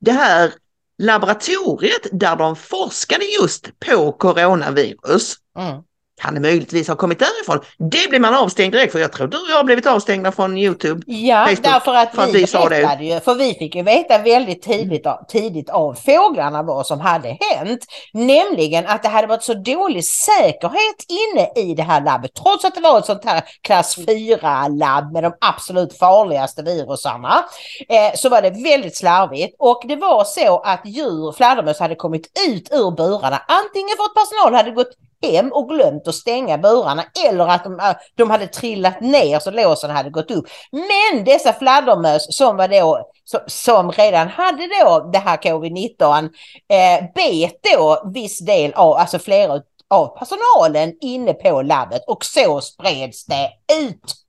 [0.00, 0.52] det här
[0.98, 5.36] laboratoriet där de forskade just på coronavirus.
[5.58, 5.82] Mm.
[6.22, 7.60] Kan det möjligtvis ha kommit därifrån?
[7.78, 10.58] Det blir man avstängd direkt för jag tror du och jag har blivit avstängda från
[10.58, 11.02] Youtube.
[11.06, 12.98] Ja, Facebook, därför att för att vi, vi sa det.
[13.00, 17.84] ju, för vi fick ju veta väldigt tidigt, tidigt av fåglarna vad som hade hänt.
[18.12, 22.34] Nämligen att det hade varit så dålig säkerhet inne i det här labbet.
[22.34, 27.44] Trots att det var ett sånt här klass 4-labb med de absolut farligaste virusarna.
[27.88, 32.26] Eh, så var det väldigt slarvigt och det var så att djur, fladdermöss hade kommit
[32.48, 33.42] ut ur burarna.
[33.48, 34.92] Antingen för att personal hade gått
[35.32, 39.50] hem och glömt att stänga burarna eller att de, äh, de hade trillat ner så
[39.50, 40.44] låsen hade gått upp.
[40.72, 46.24] Men dessa fladdermöss som var då som, som redan hade då det här covid-19
[46.68, 49.60] eh, bet då viss del av, alltså flera
[49.90, 53.50] av personalen inne på labbet och så spreds det
[53.80, 54.23] ut.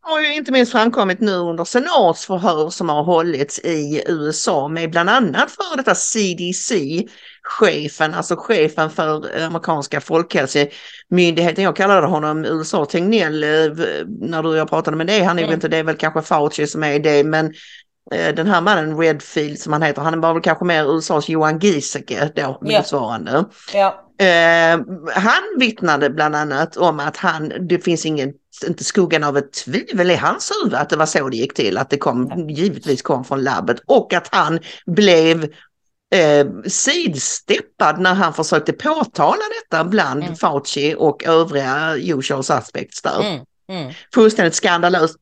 [0.00, 5.10] Har ju inte minst framkommit nu under senatsförhör som har hållits i USA med bland
[5.10, 11.64] annat för detta CDC-chefen, alltså chefen för amerikanska folkhälsomyndigheten.
[11.64, 13.48] Jag kallade honom USA Tegnell eh,
[14.06, 15.22] när du och jag pratade med dig.
[15.22, 15.54] Han är Mm.
[15.54, 17.46] inte det, är väl kanske Fauci som är det, men
[18.14, 21.58] eh, den här mannen Redfield som han heter, han var väl kanske mer USAs Johan
[21.58, 23.44] Giesecke då, motsvarande.
[23.74, 24.04] Ja.
[24.20, 24.78] Eh,
[25.14, 28.32] han vittnade bland annat om att han, det finns ingen,
[28.64, 31.78] inte skuggan av ett tvivel i hans huvud att det var så det gick till,
[31.78, 35.44] att det kom, givetvis kom från labbet och att han blev
[36.14, 40.36] eh, sidsteppad när han försökte påtala detta bland Mm.
[40.36, 43.20] Fauci och övriga usual suspects där.
[43.20, 43.44] Mm.
[43.70, 43.92] Mm.
[44.14, 45.16] Fullständigt skandalöst.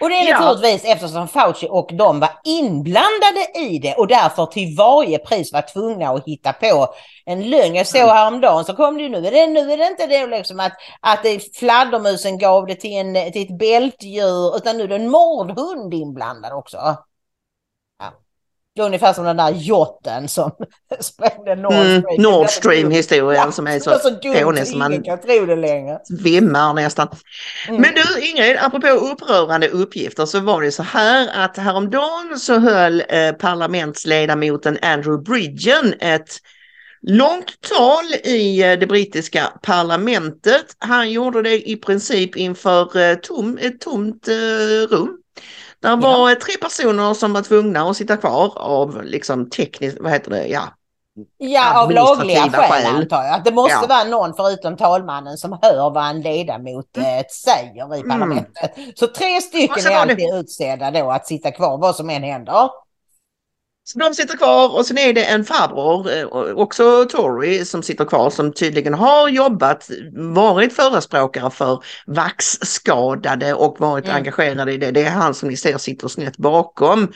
[0.00, 0.40] Och det är Ja.
[0.40, 5.62] naturligtvis eftersom Fauci och de var inblandade i det och därför till varje pris var
[5.62, 6.94] tvungna att hitta på
[7.26, 7.74] en lögn.
[7.74, 10.26] Jag såg häromdagen så kom det ju nu, är det, nu är det inte det
[10.26, 14.88] liksom att, att det, fladdermusen gav det till, en, till ett bältdjur utan nu är
[14.88, 16.78] det en mordhund inblandad också.
[18.76, 20.50] Det är ungefär som den där jotten som
[21.00, 22.22] sprängde Nord Mm, Stream.
[22.22, 23.90] Nord Stream-historien Ja, som är så
[24.42, 25.98] fånig så som man kan tro det längre.
[26.22, 27.08] vimmar nästan.
[27.68, 27.80] Mm.
[27.80, 33.02] Men du Ingrid, apropå upprörande uppgifter så var det så här att häromdagen så höll
[33.08, 36.38] eh, parlamentsledamoten Andrew Bridgen ett
[37.02, 40.64] långt tal i eh, det brittiska parlamentet.
[40.78, 45.18] Han gjorde det i princip inför eh, tom, ett tomt eh, rum.
[45.84, 50.12] Det var eh, tre personer som var tvungna att sitta kvar av liksom tekniskt, vad
[50.12, 50.62] heter det, ja,
[51.38, 52.86] Ja, av lagliga skäl skäl.
[52.86, 53.44] antar jag.
[53.44, 53.86] Det måste Ja.
[53.88, 57.02] vara någon förutom talmannen som hör vad en ledamot eh,
[57.44, 58.08] säger i Mm.
[58.10, 58.72] parlamentet.
[58.94, 62.22] Så tre stycken är var det- alltid utsedda då att sitta kvar vad som än
[62.22, 62.68] händer.
[63.86, 66.26] Så de sitter kvar och sen är det en farbror, eh,
[66.56, 69.90] också Tory, som sitter kvar som tydligen har jobbat,
[70.34, 74.16] varit förespråkare för vaxskadade och varit Mm.
[74.16, 74.90] engagerad i det.
[74.90, 77.12] Det är han som ni ser sitter snett bakom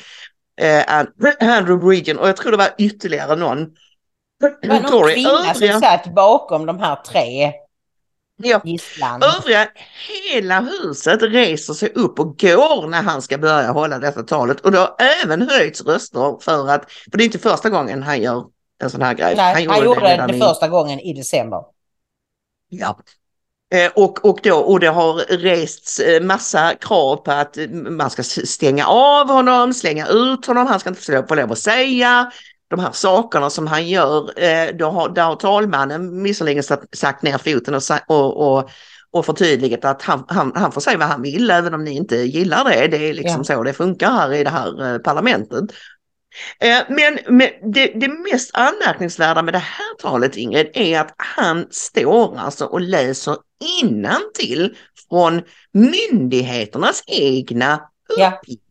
[0.60, 1.08] eh, And-
[1.40, 3.66] Andrew Bridgen och jag tror det var ytterligare någon.
[4.62, 5.14] Det var någon Tory.
[5.14, 7.52] kvinna som satt bakom de här tre
[8.38, 9.22] ja, gisslan.
[9.22, 9.68] övriga,
[10.32, 14.72] hela huset reser sig upp och går när han ska börja hålla detta talet och
[14.72, 18.44] det har även höjts röster för att, för det är inte första gången han gör
[18.82, 19.34] en sån här grej.
[19.36, 21.60] Nej, han gjorde det, redan det i- första gången i december.
[22.68, 22.98] Ja.
[23.74, 28.10] Eh, Och, och, då, och det har rests eh, massa krav på att eh, man
[28.10, 32.32] ska stänga av honom, slänga ut honom, han ska inte få lov att säga
[32.68, 34.42] de här sakerna som han gör.
[34.42, 36.62] Eh, Då har, där har talmannen visserligen
[36.92, 38.70] sagt ner foten och, och, och,
[39.10, 42.16] och förtydligat att han, han, han får säga vad han vill även om ni inte
[42.16, 42.88] gillar det.
[42.88, 45.64] Det är liksom så det funkar här i det här eh, parlamentet.
[46.60, 51.66] Eh, Men, men det, det mest anmärkningsvärda med det här talet Ingrid är att han
[51.70, 53.36] står alltså och läser
[53.82, 54.76] innantill
[55.08, 55.42] från
[55.72, 57.80] myndigheternas egna
[58.16, 58.32] Ja.
[58.42, 58.64] uppgifter.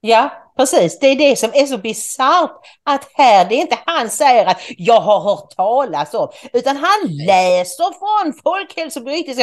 [0.00, 0.98] Ja, precis.
[0.98, 2.50] Det är det som är så bisarrt.
[2.84, 7.16] Att här, det är inte han säger att jag har hört talas om, utan han
[7.26, 8.32] läser från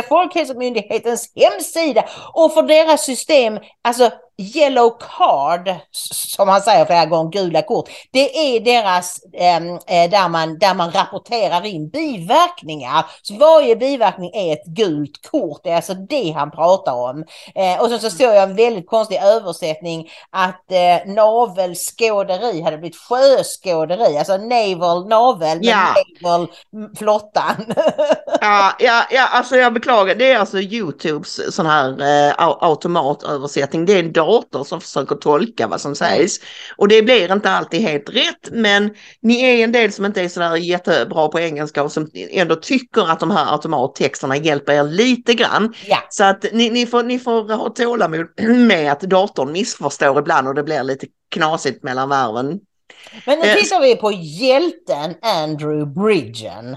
[0.09, 7.62] folkhälsomyndighetens hemsida och för deras system, alltså yellow card, som han säger flera gånger, gula
[7.62, 7.90] kort.
[8.12, 13.06] Det är deras, ehm, eh, där, man, där man rapporterar in biverkningar.
[13.22, 17.24] Så varje biverkning är ett gult kort, det är alltså det han pratar om.
[17.56, 22.98] Eh, och sen så står jag en väldigt konstig översättning att eh, navelskåderi hade blivit
[22.98, 25.94] sjöskåderi, alltså naval navel, men Ja.
[26.24, 27.56] naval mm, flottan.
[28.42, 30.16] Ja, ja, ja, alltså jag beklagar.
[30.16, 33.86] Det är alltså Youtubes sån här eh, au- automatöversättning.
[33.86, 36.39] Det är en dator som försöker tolka vad som sägs.
[36.77, 38.89] Och det blir inte alltid helt rätt, men
[39.21, 43.11] ni är en del som inte är sådär jättebra på engelska och som ändå tycker
[43.11, 45.73] att de här automattexterna hjälper er lite grann.
[45.88, 45.97] ja.
[46.09, 48.27] Så att ni, ni, får, ni får ha tålamod
[48.67, 52.59] med att datorn missförstår ibland och det blir lite knasigt mellan varven.
[53.25, 56.75] Men nu Eh, tittar vi på hjälten Andrew Bridgen.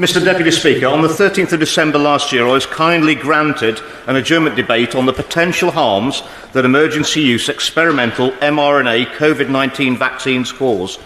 [0.00, 4.16] Mr Deputy Speaker, on the 13th of December last year, I was kindly granted an
[4.16, 6.22] adjournment debate on the potential harms
[6.54, 10.98] that emergency use experimental mRNA COVID 19 vaccines cause.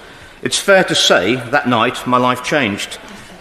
[0.42, 3.00] It's fair to say that night my life changed.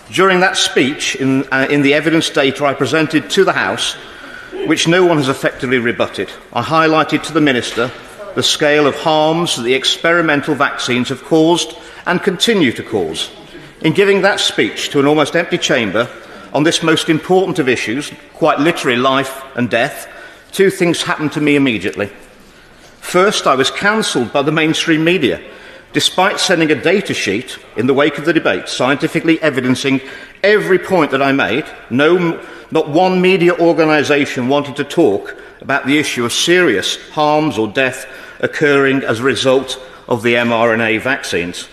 [0.09, 3.93] During that speech, in, uh, in the evidence data I presented to the House,
[4.65, 7.91] which no one has effectively rebutted, I highlighted to the Minister
[8.33, 11.77] the scale of harms that the experimental vaccines have caused
[12.07, 13.29] and continue to cause.
[13.83, 16.09] In giving that speech to an almost empty chamber
[16.53, 20.07] on this most important of issues, quite literally life and death,
[20.53, 22.09] two things happened to me immediately.
[23.01, 25.41] First, I was cancelled by the mainstream media,
[25.91, 29.99] despite sending a data sheet in the wake of the debate, scientifically evidencing
[30.43, 31.65] every point that I made.
[31.89, 37.67] No, not one media organisation wanted to talk about the issue of serious harms or
[37.67, 38.05] death
[38.39, 39.77] occurring as a result
[40.07, 41.67] of the mRNA vaccines.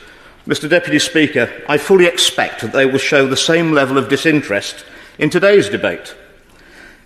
[0.51, 4.84] Mr Deputy Speaker, I fully expect that they will show the same level of disinterest
[5.16, 6.16] in today's debate.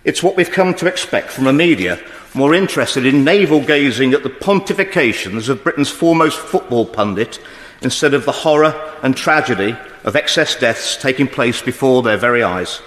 [0.03, 1.99] It's what we've come to expect from a media
[2.33, 7.39] more interested in navel-gazing at the pontifications of Britain's foremost football pundit
[7.83, 8.73] instead of the horror
[9.03, 12.81] and tragedy of excess deaths taking place before their very eyes.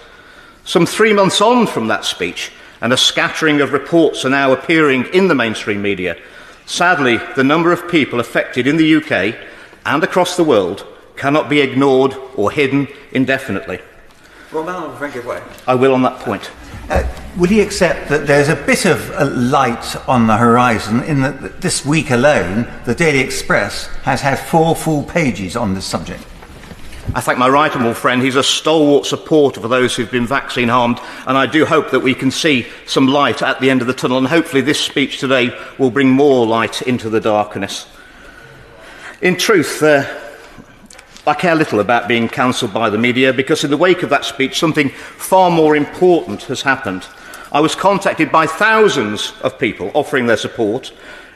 [0.64, 2.50] Some three months on from that speech,
[2.80, 6.16] and a scattering of reports are now appearing in the mainstream media.
[6.66, 9.36] Sadly, the number of people affected in the UK
[9.86, 13.80] and across the world cannot be ignored or hidden indefinitely.
[14.52, 15.42] Well, now, Frank, give way.
[15.66, 16.50] I will on that point.
[16.88, 17.06] Uh,
[17.36, 21.60] will he accept that there's a bit of a light on the horizon in that
[21.60, 26.24] this week alone, the Daily Express has had four full pages on this subject?
[27.14, 28.22] I thank my right honourable friend.
[28.22, 32.00] He's a stalwart supporter for those who've been vaccine harmed, and I do hope that
[32.00, 35.18] we can see some light at the end of the tunnel, and hopefully this speech
[35.18, 37.86] today will bring more light into the darkness.
[39.20, 40.04] In truth, uh,
[41.26, 44.24] I care little about being cancelled by the media because, in the wake of that
[44.24, 47.04] speech, something far more important has happened.
[47.50, 50.92] I was contacted by thousands of people offering their support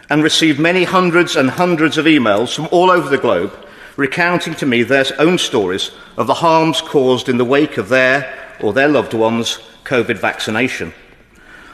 [0.09, 3.53] and received many hundreds and hundreds of emails from all over the globe
[3.97, 8.33] recounting to me their own stories of the harms caused in the wake of their
[8.61, 10.95] or their loved ones' COVID vaccination.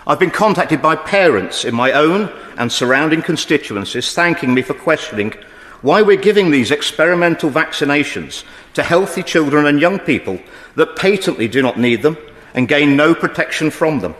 [0.06, 5.34] I've been contacted by parents in my own and surrounding constituencies thanking me for questioning
[5.82, 10.38] why we're giving these experimental vaccinations to healthy children and young people
[10.74, 12.16] that patently do not need them
[12.54, 14.14] and gain no protection from them.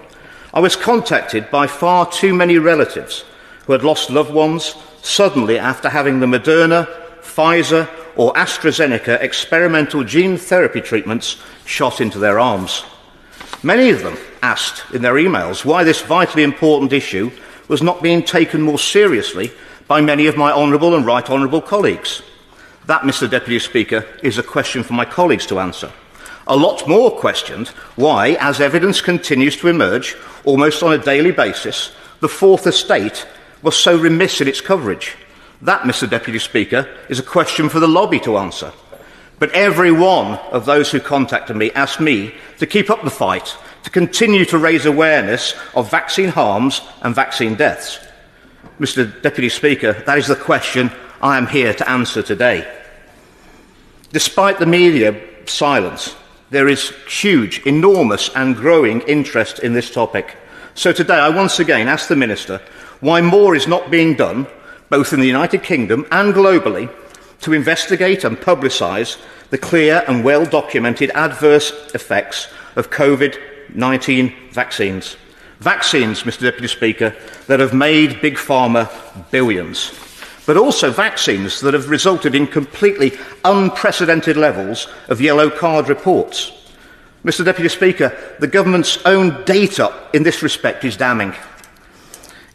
[0.54, 3.24] I was contacted by far too many relatives
[3.66, 6.86] who had lost loved ones suddenly after having the Moderna,
[7.20, 12.84] Pfizer or AstraZeneca experimental gene therapy treatments shot into their arms.
[13.62, 17.30] Many of them asked in their emails why this vitally important issue
[17.68, 19.52] was not being taken more seriously
[19.88, 22.22] by many of my honourable and right honourable colleagues?
[22.86, 25.92] That, Mr Deputy Speaker, is a question for my colleagues to answer.
[26.46, 31.92] A lot more questioned why, as evidence continues to emerge almost on a daily basis,
[32.20, 33.26] the Fourth Estate
[33.62, 35.16] was so remiss in its coverage.
[35.60, 38.72] That, Mr Deputy Speaker, is a question for the lobby to answer.
[39.38, 43.56] But every one of those who contacted me asked me to keep up the fight,
[43.84, 47.98] to continue to raise awareness of vaccine harms and vaccine deaths.
[48.80, 50.90] Mr Deputy Speaker, that is the question
[51.20, 52.66] I am here to answer today.
[54.12, 56.14] Despite the media silence,
[56.50, 60.36] there is huge, enormous and growing interest in this topic.
[60.74, 62.60] So today I once again ask the Minister
[63.00, 64.46] why more is not being done,
[64.88, 66.88] both in the United Kingdom and globally,
[67.40, 69.18] to investigate and publicise
[69.50, 75.16] the clear and well-documented adverse effects of COVID-19 vaccines.
[75.60, 77.16] Vaccines, Mr Deputy Speaker,
[77.48, 78.88] that have made Big Pharma
[79.32, 79.92] billions,
[80.46, 86.52] but also vaccines that have resulted in completely unprecedented levels of yellow card reports.
[87.24, 91.34] Mr Deputy Speaker, the government's own data in this respect is damning.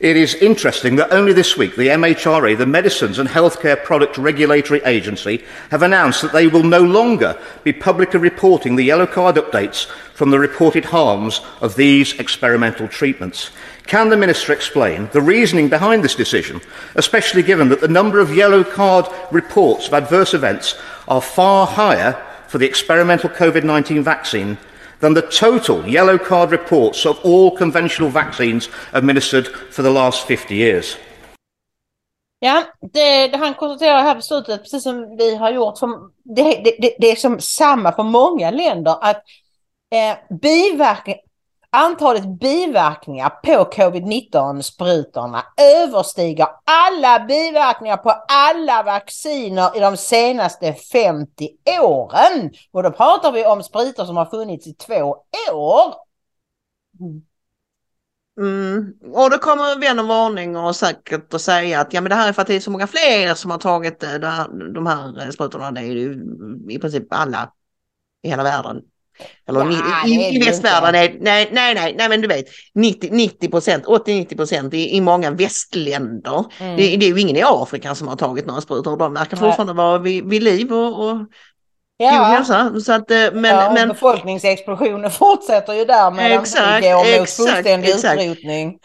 [0.03, 4.81] It is interesting that only this week the MHRA, the Medicines and Healthcare Product Regulatory
[4.83, 9.85] Agency, have announced that they will no longer be publicly reporting the yellow card updates
[10.13, 13.51] from the reported harms of these experimental treatments.
[13.87, 16.59] Can the Minister explain the reasoning behind this decision,
[16.95, 20.77] especially given that the number of yellow card reports of adverse events
[21.07, 24.57] are far higher for the experimental COVID 19 vaccine
[25.03, 30.55] than the total yellow card reports of all conventional vaccines administered for the last 50
[30.55, 30.97] years?
[32.39, 36.43] Ja, det, det han konstaterar här på slutet, precis som vi har gjort, som, det,
[36.43, 39.23] det, det är som samma för många länder, att
[39.91, 41.15] eh, biverkning,
[41.73, 51.49] antalet biverkningar på covid-19-sprutorna överstiger alla biverkningar på alla vacciner i de senaste 50
[51.81, 52.51] åren.
[52.71, 55.15] Och då pratar vi om sprutor som har funnits i två
[55.53, 55.93] år.
[58.37, 58.93] Mm.
[59.13, 62.29] Och då kommer vän och varning och säkert att säga att ja men det här
[62.29, 65.21] är för att det är så många fler som har tagit eh, här, de här
[65.21, 65.71] eh, sprutorna.
[65.71, 66.25] Det är ju
[66.69, 67.51] i princip alla
[68.21, 68.81] i hela världen.
[69.47, 74.73] Eller Ja, i, västvärlden nej, nej, nej, nej, men du vet 90 procent, 80-90 procent
[74.73, 76.45] i, i många västländer.
[76.59, 76.77] Mm.
[76.77, 78.97] Det, det är ju ingen i Afrika som har tagit några sprutor.
[78.97, 81.27] De verkar fortfarande vara vid, vid liv och, och god
[81.97, 82.79] Ja, hälsa.
[82.79, 87.05] Så att, eh, men, ja, men befolkningsexplosionen fortsätter ju där medan Exakt, vi går mot
[87.05, 88.21] exakt, fullständig exakt.
[88.21, 88.79] utrotning.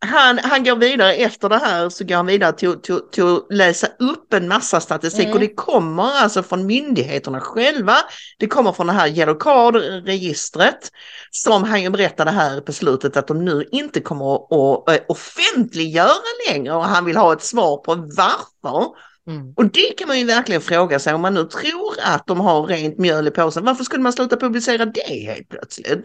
[0.00, 3.46] Han, han går vidare efter det här så går han vidare till, till, till att
[3.50, 5.34] läsa upp en massa statistik Mm.
[5.34, 7.96] och det kommer alltså från myndigheterna själva.
[8.38, 10.90] Det kommer från det här Yellow Card-registret
[11.30, 16.12] som han ju berättade här på slutet att de nu inte kommer att, eh, offentliggöra
[16.48, 18.86] längre och han vill ha ett svar på varför.
[19.28, 19.52] Mm.
[19.56, 22.62] Och det kan man ju verkligen fråga sig om man nu tror att de har
[22.62, 23.64] rent mjöl i påsen.
[23.64, 26.04] Varför skulle man sluta publicera det helt plötsligt?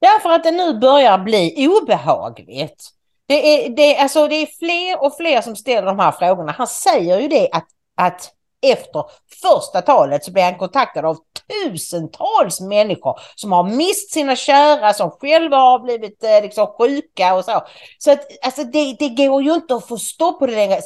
[0.00, 2.90] Därför att det nu börjar bli obehagligt.
[3.28, 6.52] Det är, det, alltså, det är fler och fler som ställer de här frågorna.
[6.52, 7.66] Han säger ju det att,
[7.96, 9.04] att efter
[9.42, 11.16] första talet så blir han kontaktad av
[11.64, 17.44] tusentals människor som har mist sina kära, som själva har blivit eh, liksom, sjuka och
[17.44, 17.62] så.
[17.98, 20.80] Så att, alltså, det, det går ju inte att få stopp på det längre.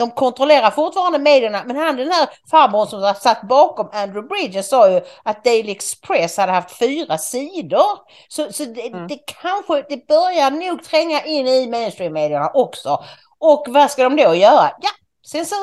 [0.00, 4.90] De kontrollerar fortfarande medierna, men han den här farbrorn som satt bakom Andrew Bridges sa
[4.90, 7.98] ju att Daily Express hade haft fyra sidor.
[8.28, 9.06] Så, så det, Mm.
[9.08, 13.04] det kanske, det börjar nog tränga in i mainstream-medierna också.
[13.38, 14.70] Och vad ska de då göra?
[14.80, 14.90] Ja,
[15.26, 15.56] censur.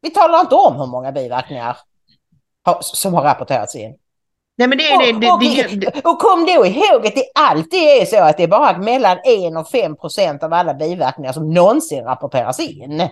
[0.00, 1.76] Vi talar inte om hur många biverkningar
[2.80, 3.98] som har rapporterats in.
[4.58, 7.24] Nej men det är det, det, Och, det, och, och kom då ihåg att det
[7.34, 11.32] alltid är så att det är bara mellan 1 och 5 procent av alla biverkningar
[11.32, 13.08] som någonsin rapporteras in.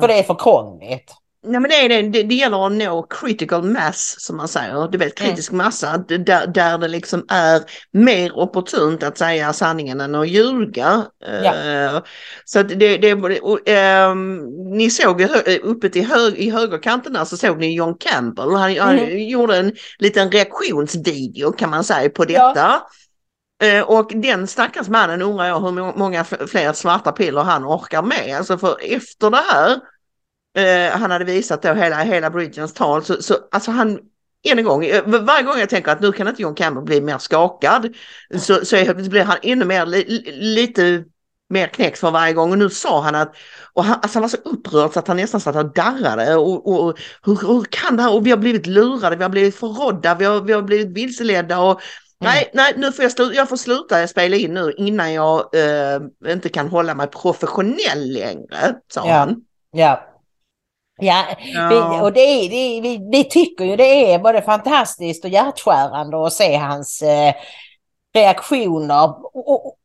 [0.00, 1.14] För det är för krångligt.
[1.42, 4.88] Nej men det, är det, det, det gäller att nå critical mass som man säger,
[4.88, 7.62] du vet kritisk massa d- där, där det liksom är
[7.92, 11.06] mer opportunt att säga sanningen än att ljuga.
[11.26, 12.02] Eh,
[12.44, 14.38] så att det, det och, ehm,
[14.76, 15.26] ni såg
[15.62, 19.28] uppe till hö, i högerkanten där så såg ni John Campbell, han, han Mhm.
[19.28, 22.48] gjorde en liten reaktionsvideo kan man säga på Ja.
[22.48, 22.82] detta.
[23.62, 28.02] Eh, Och den stackars mannen undrar jag hur må- många fler svarta piller han orkar
[28.02, 28.36] med.
[28.36, 29.78] Alltså för efter det här,
[30.58, 33.98] eh, han hade visat då hela, hela Bridgens tal, så, så alltså han,
[34.48, 37.00] än en gång, eh, varje gång jag tänker att nu kan inte John Campbell bli
[37.00, 37.94] mer skakad,
[38.38, 41.04] så, så blir han ännu mer, li, li- lite
[41.50, 42.50] mer knäckt för varje gång.
[42.52, 43.34] Och nu sa han att,
[43.72, 46.36] och han, alltså han var så upprörd så att han nästan satt och darrade.
[46.36, 48.14] Och, och, hur, hur kan det här?
[48.14, 51.60] Och vi har blivit lurade, vi har blivit förrådda, vi har, vi har blivit vilseledda.
[51.60, 51.80] Och,
[52.22, 56.32] Nej, nej, nu får jag, slu- jag får sluta spela in nu innan jag eh,
[56.32, 59.12] inte kan hålla mig professionell längre, sa Ja.
[59.14, 59.36] han.
[59.72, 60.09] Ja.
[61.00, 61.24] Ja,
[61.54, 61.68] Ja.
[61.68, 66.26] Vi, och det är, det vi, vi tycker ju det är både fantastiskt och hjärtskärande
[66.26, 67.34] att se hans eh,
[68.14, 69.04] reaktioner.
[69.36, 69.76] Och, och,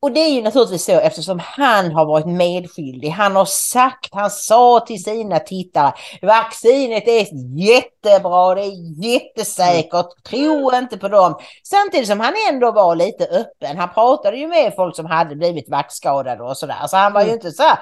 [0.00, 3.08] och det är ju naturligtvis så eftersom han har varit medskyldig.
[3.08, 5.92] Han har sagt, han sa till sina tittare,
[6.22, 7.26] vaccinet är
[7.58, 11.38] jättebra, det är jättesäkert, tro inte på dem.
[11.64, 13.78] Samtidigt som han ändå var lite öppen.
[13.78, 16.86] Han pratade ju med folk som hade blivit vaxskadade och sådär.
[16.86, 17.78] Så han var ju inte så här,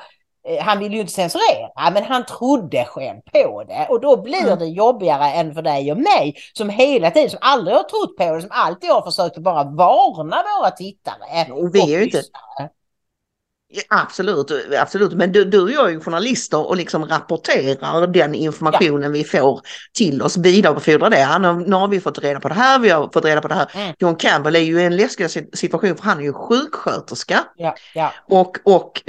[0.61, 3.87] han ville ju inte censurera, men han trodde själv på det.
[3.91, 4.59] Och då blir Mm.
[4.59, 8.35] det jobbigare än för dig och mig som hela tiden, som aldrig har trott på
[8.35, 11.53] det, som alltid har försökt att bara varna våra tittare.
[11.53, 12.23] Och vi är ju inte-.
[12.59, 15.13] Ja, Absolut, absolut.
[15.13, 19.61] Men du, du och jag är ju journalister och liksom rapporterar den informationen vi får
[19.93, 21.21] till oss, vidarebefordrar det.
[21.23, 23.49] Han har, nu har vi fått reda på det här, vi har fått reda på
[23.49, 23.71] det här.
[23.75, 23.95] Mm.
[23.99, 27.75] John Campbell är ju i en läskig si- situation för han är ju sjuksköterska Ja,
[27.95, 28.13] ja.
[28.29, 29.03] och, och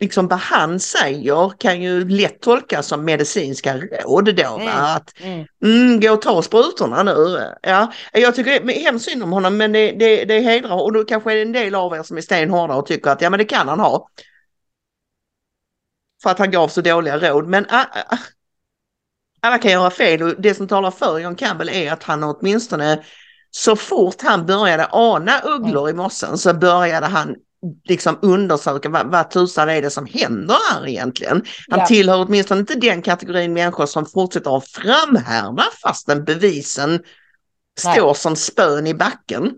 [0.00, 4.56] liksom vad han säger kan ju lätt tolkas som medicinska råd då.
[4.56, 4.68] Mm.
[4.68, 5.46] Att Mm.
[5.64, 7.42] mm, gå och ta sprutorna nu.
[7.62, 10.92] Ja, jag tycker det är hemskt synd om honom men det, det, det hedrar och
[10.92, 13.30] då kanske är det en del av er som är stenhårda och tycker att ja
[13.30, 14.08] men det kan han ha.
[16.22, 18.18] För att han gav så dåliga råd men ah, ah,
[19.40, 23.04] alla kan göra fel och det som talar för John Campbell är att han åtminstone
[23.50, 27.36] så fort han började ana ugglor i mossen så började han
[27.84, 31.42] liksom undersöka vad, vad tusan är det som händer här egentligen.
[31.70, 31.86] Han Ja.
[31.86, 36.90] tillhör åtminstone inte den kategorin människor som fortsätter att framhärda fastän bevisen
[37.84, 37.94] Nej.
[37.96, 39.52] står som spön i backen.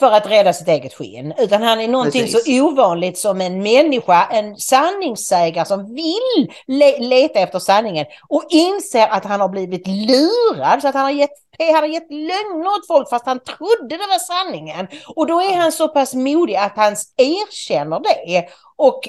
[0.00, 1.34] för att rädda sitt eget skinn.
[1.38, 2.44] Utan han är någonting Precis.
[2.44, 9.08] så ovanligt som en människa, en sanningssägare som vill le- leta efter sanningen och inser
[9.08, 12.86] att han har blivit lurad så att han har gett, han har gett lögner åt
[12.86, 14.88] folk fast han trodde det var sanningen.
[15.16, 19.08] Och då är han så pass modig att han erkänner det och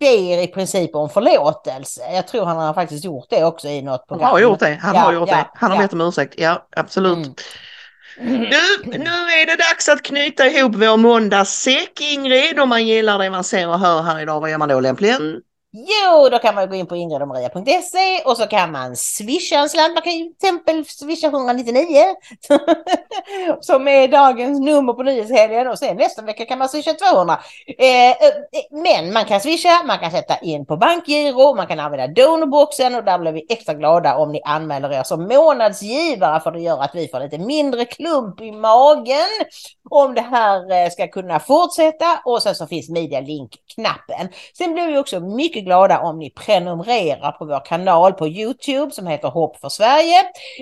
[0.00, 2.00] ber i princip om förlåtelse.
[2.12, 4.30] Jag tror han har faktiskt gjort det också i något Han program.
[4.30, 5.46] har gjort det, han Ja, har gjort ja, det.
[5.54, 5.82] Han har ja.
[5.82, 7.40] bett om ursäkt, ja absolut.
[8.18, 8.40] Mm.
[8.40, 12.60] Du, nu är det dags att knyta ihop vår måndagssäck Ingrid.
[12.60, 15.40] Om man gillar det man ser och hör här idag, vad gör man då lämpligen?
[15.78, 19.94] Jo, då kan man gå in på ingridomaria.se och så kan man swisha en slant.
[19.94, 21.86] Man kan ju till exempel swisha 199
[23.60, 27.38] som är dagens nummer på nyhetshelgen och sen nästa vecka kan man swisha 200.
[27.78, 28.14] Eh, eh,
[28.70, 33.04] men man kan swisha, man kan sätta in på bankgiro, man kan använda donorboxen och
[33.04, 36.94] där blir vi extra glada om ni anmäler er som månadsgivare för det gör att
[36.94, 39.46] vi får lite mindre klump i magen
[39.90, 44.28] om det här eh, ska kunna fortsätta och sen så finns media link-knappen.
[44.58, 49.06] Sen blir vi också mycket glada om ni prenumererar på vår kanal på Youtube som
[49.06, 50.20] heter Hopp för Sverige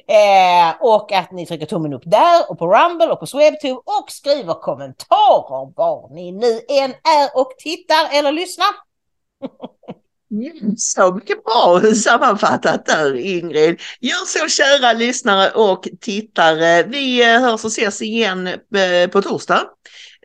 [0.08, 4.06] eh, och att ni trycker tummen upp där och på Rumble och på Swebtube och
[4.08, 8.68] skriver kommentarer var ni nu än är och tittar eller lyssnar.
[10.30, 13.80] Mm, Så mycket bra sammanfattat där Ingrid.
[14.00, 16.82] Gör så kära lyssnare och tittare.
[16.82, 19.62] Vi eh, hörs och ses igen eh, på torsdag.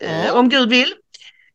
[0.01, 0.34] Ja.
[0.34, 0.93] Om Gud vill.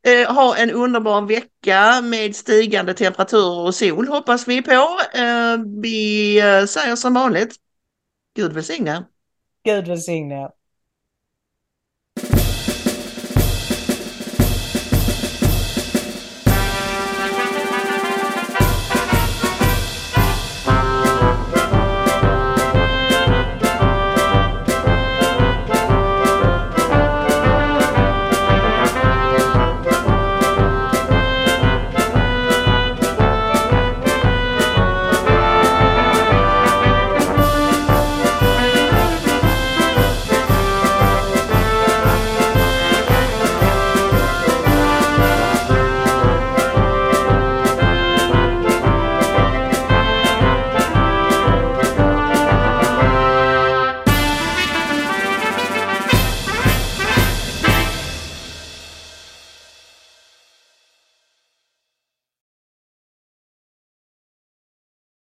[0.05, 4.71] Eh, Ha en underbar vecka med stigande temperaturer och sol hoppas vi på.
[5.13, 7.55] Eh, Vi eh, säger som vanligt.
[8.35, 9.05] Gud välsigne.
[9.65, 10.49] Gud välsigne.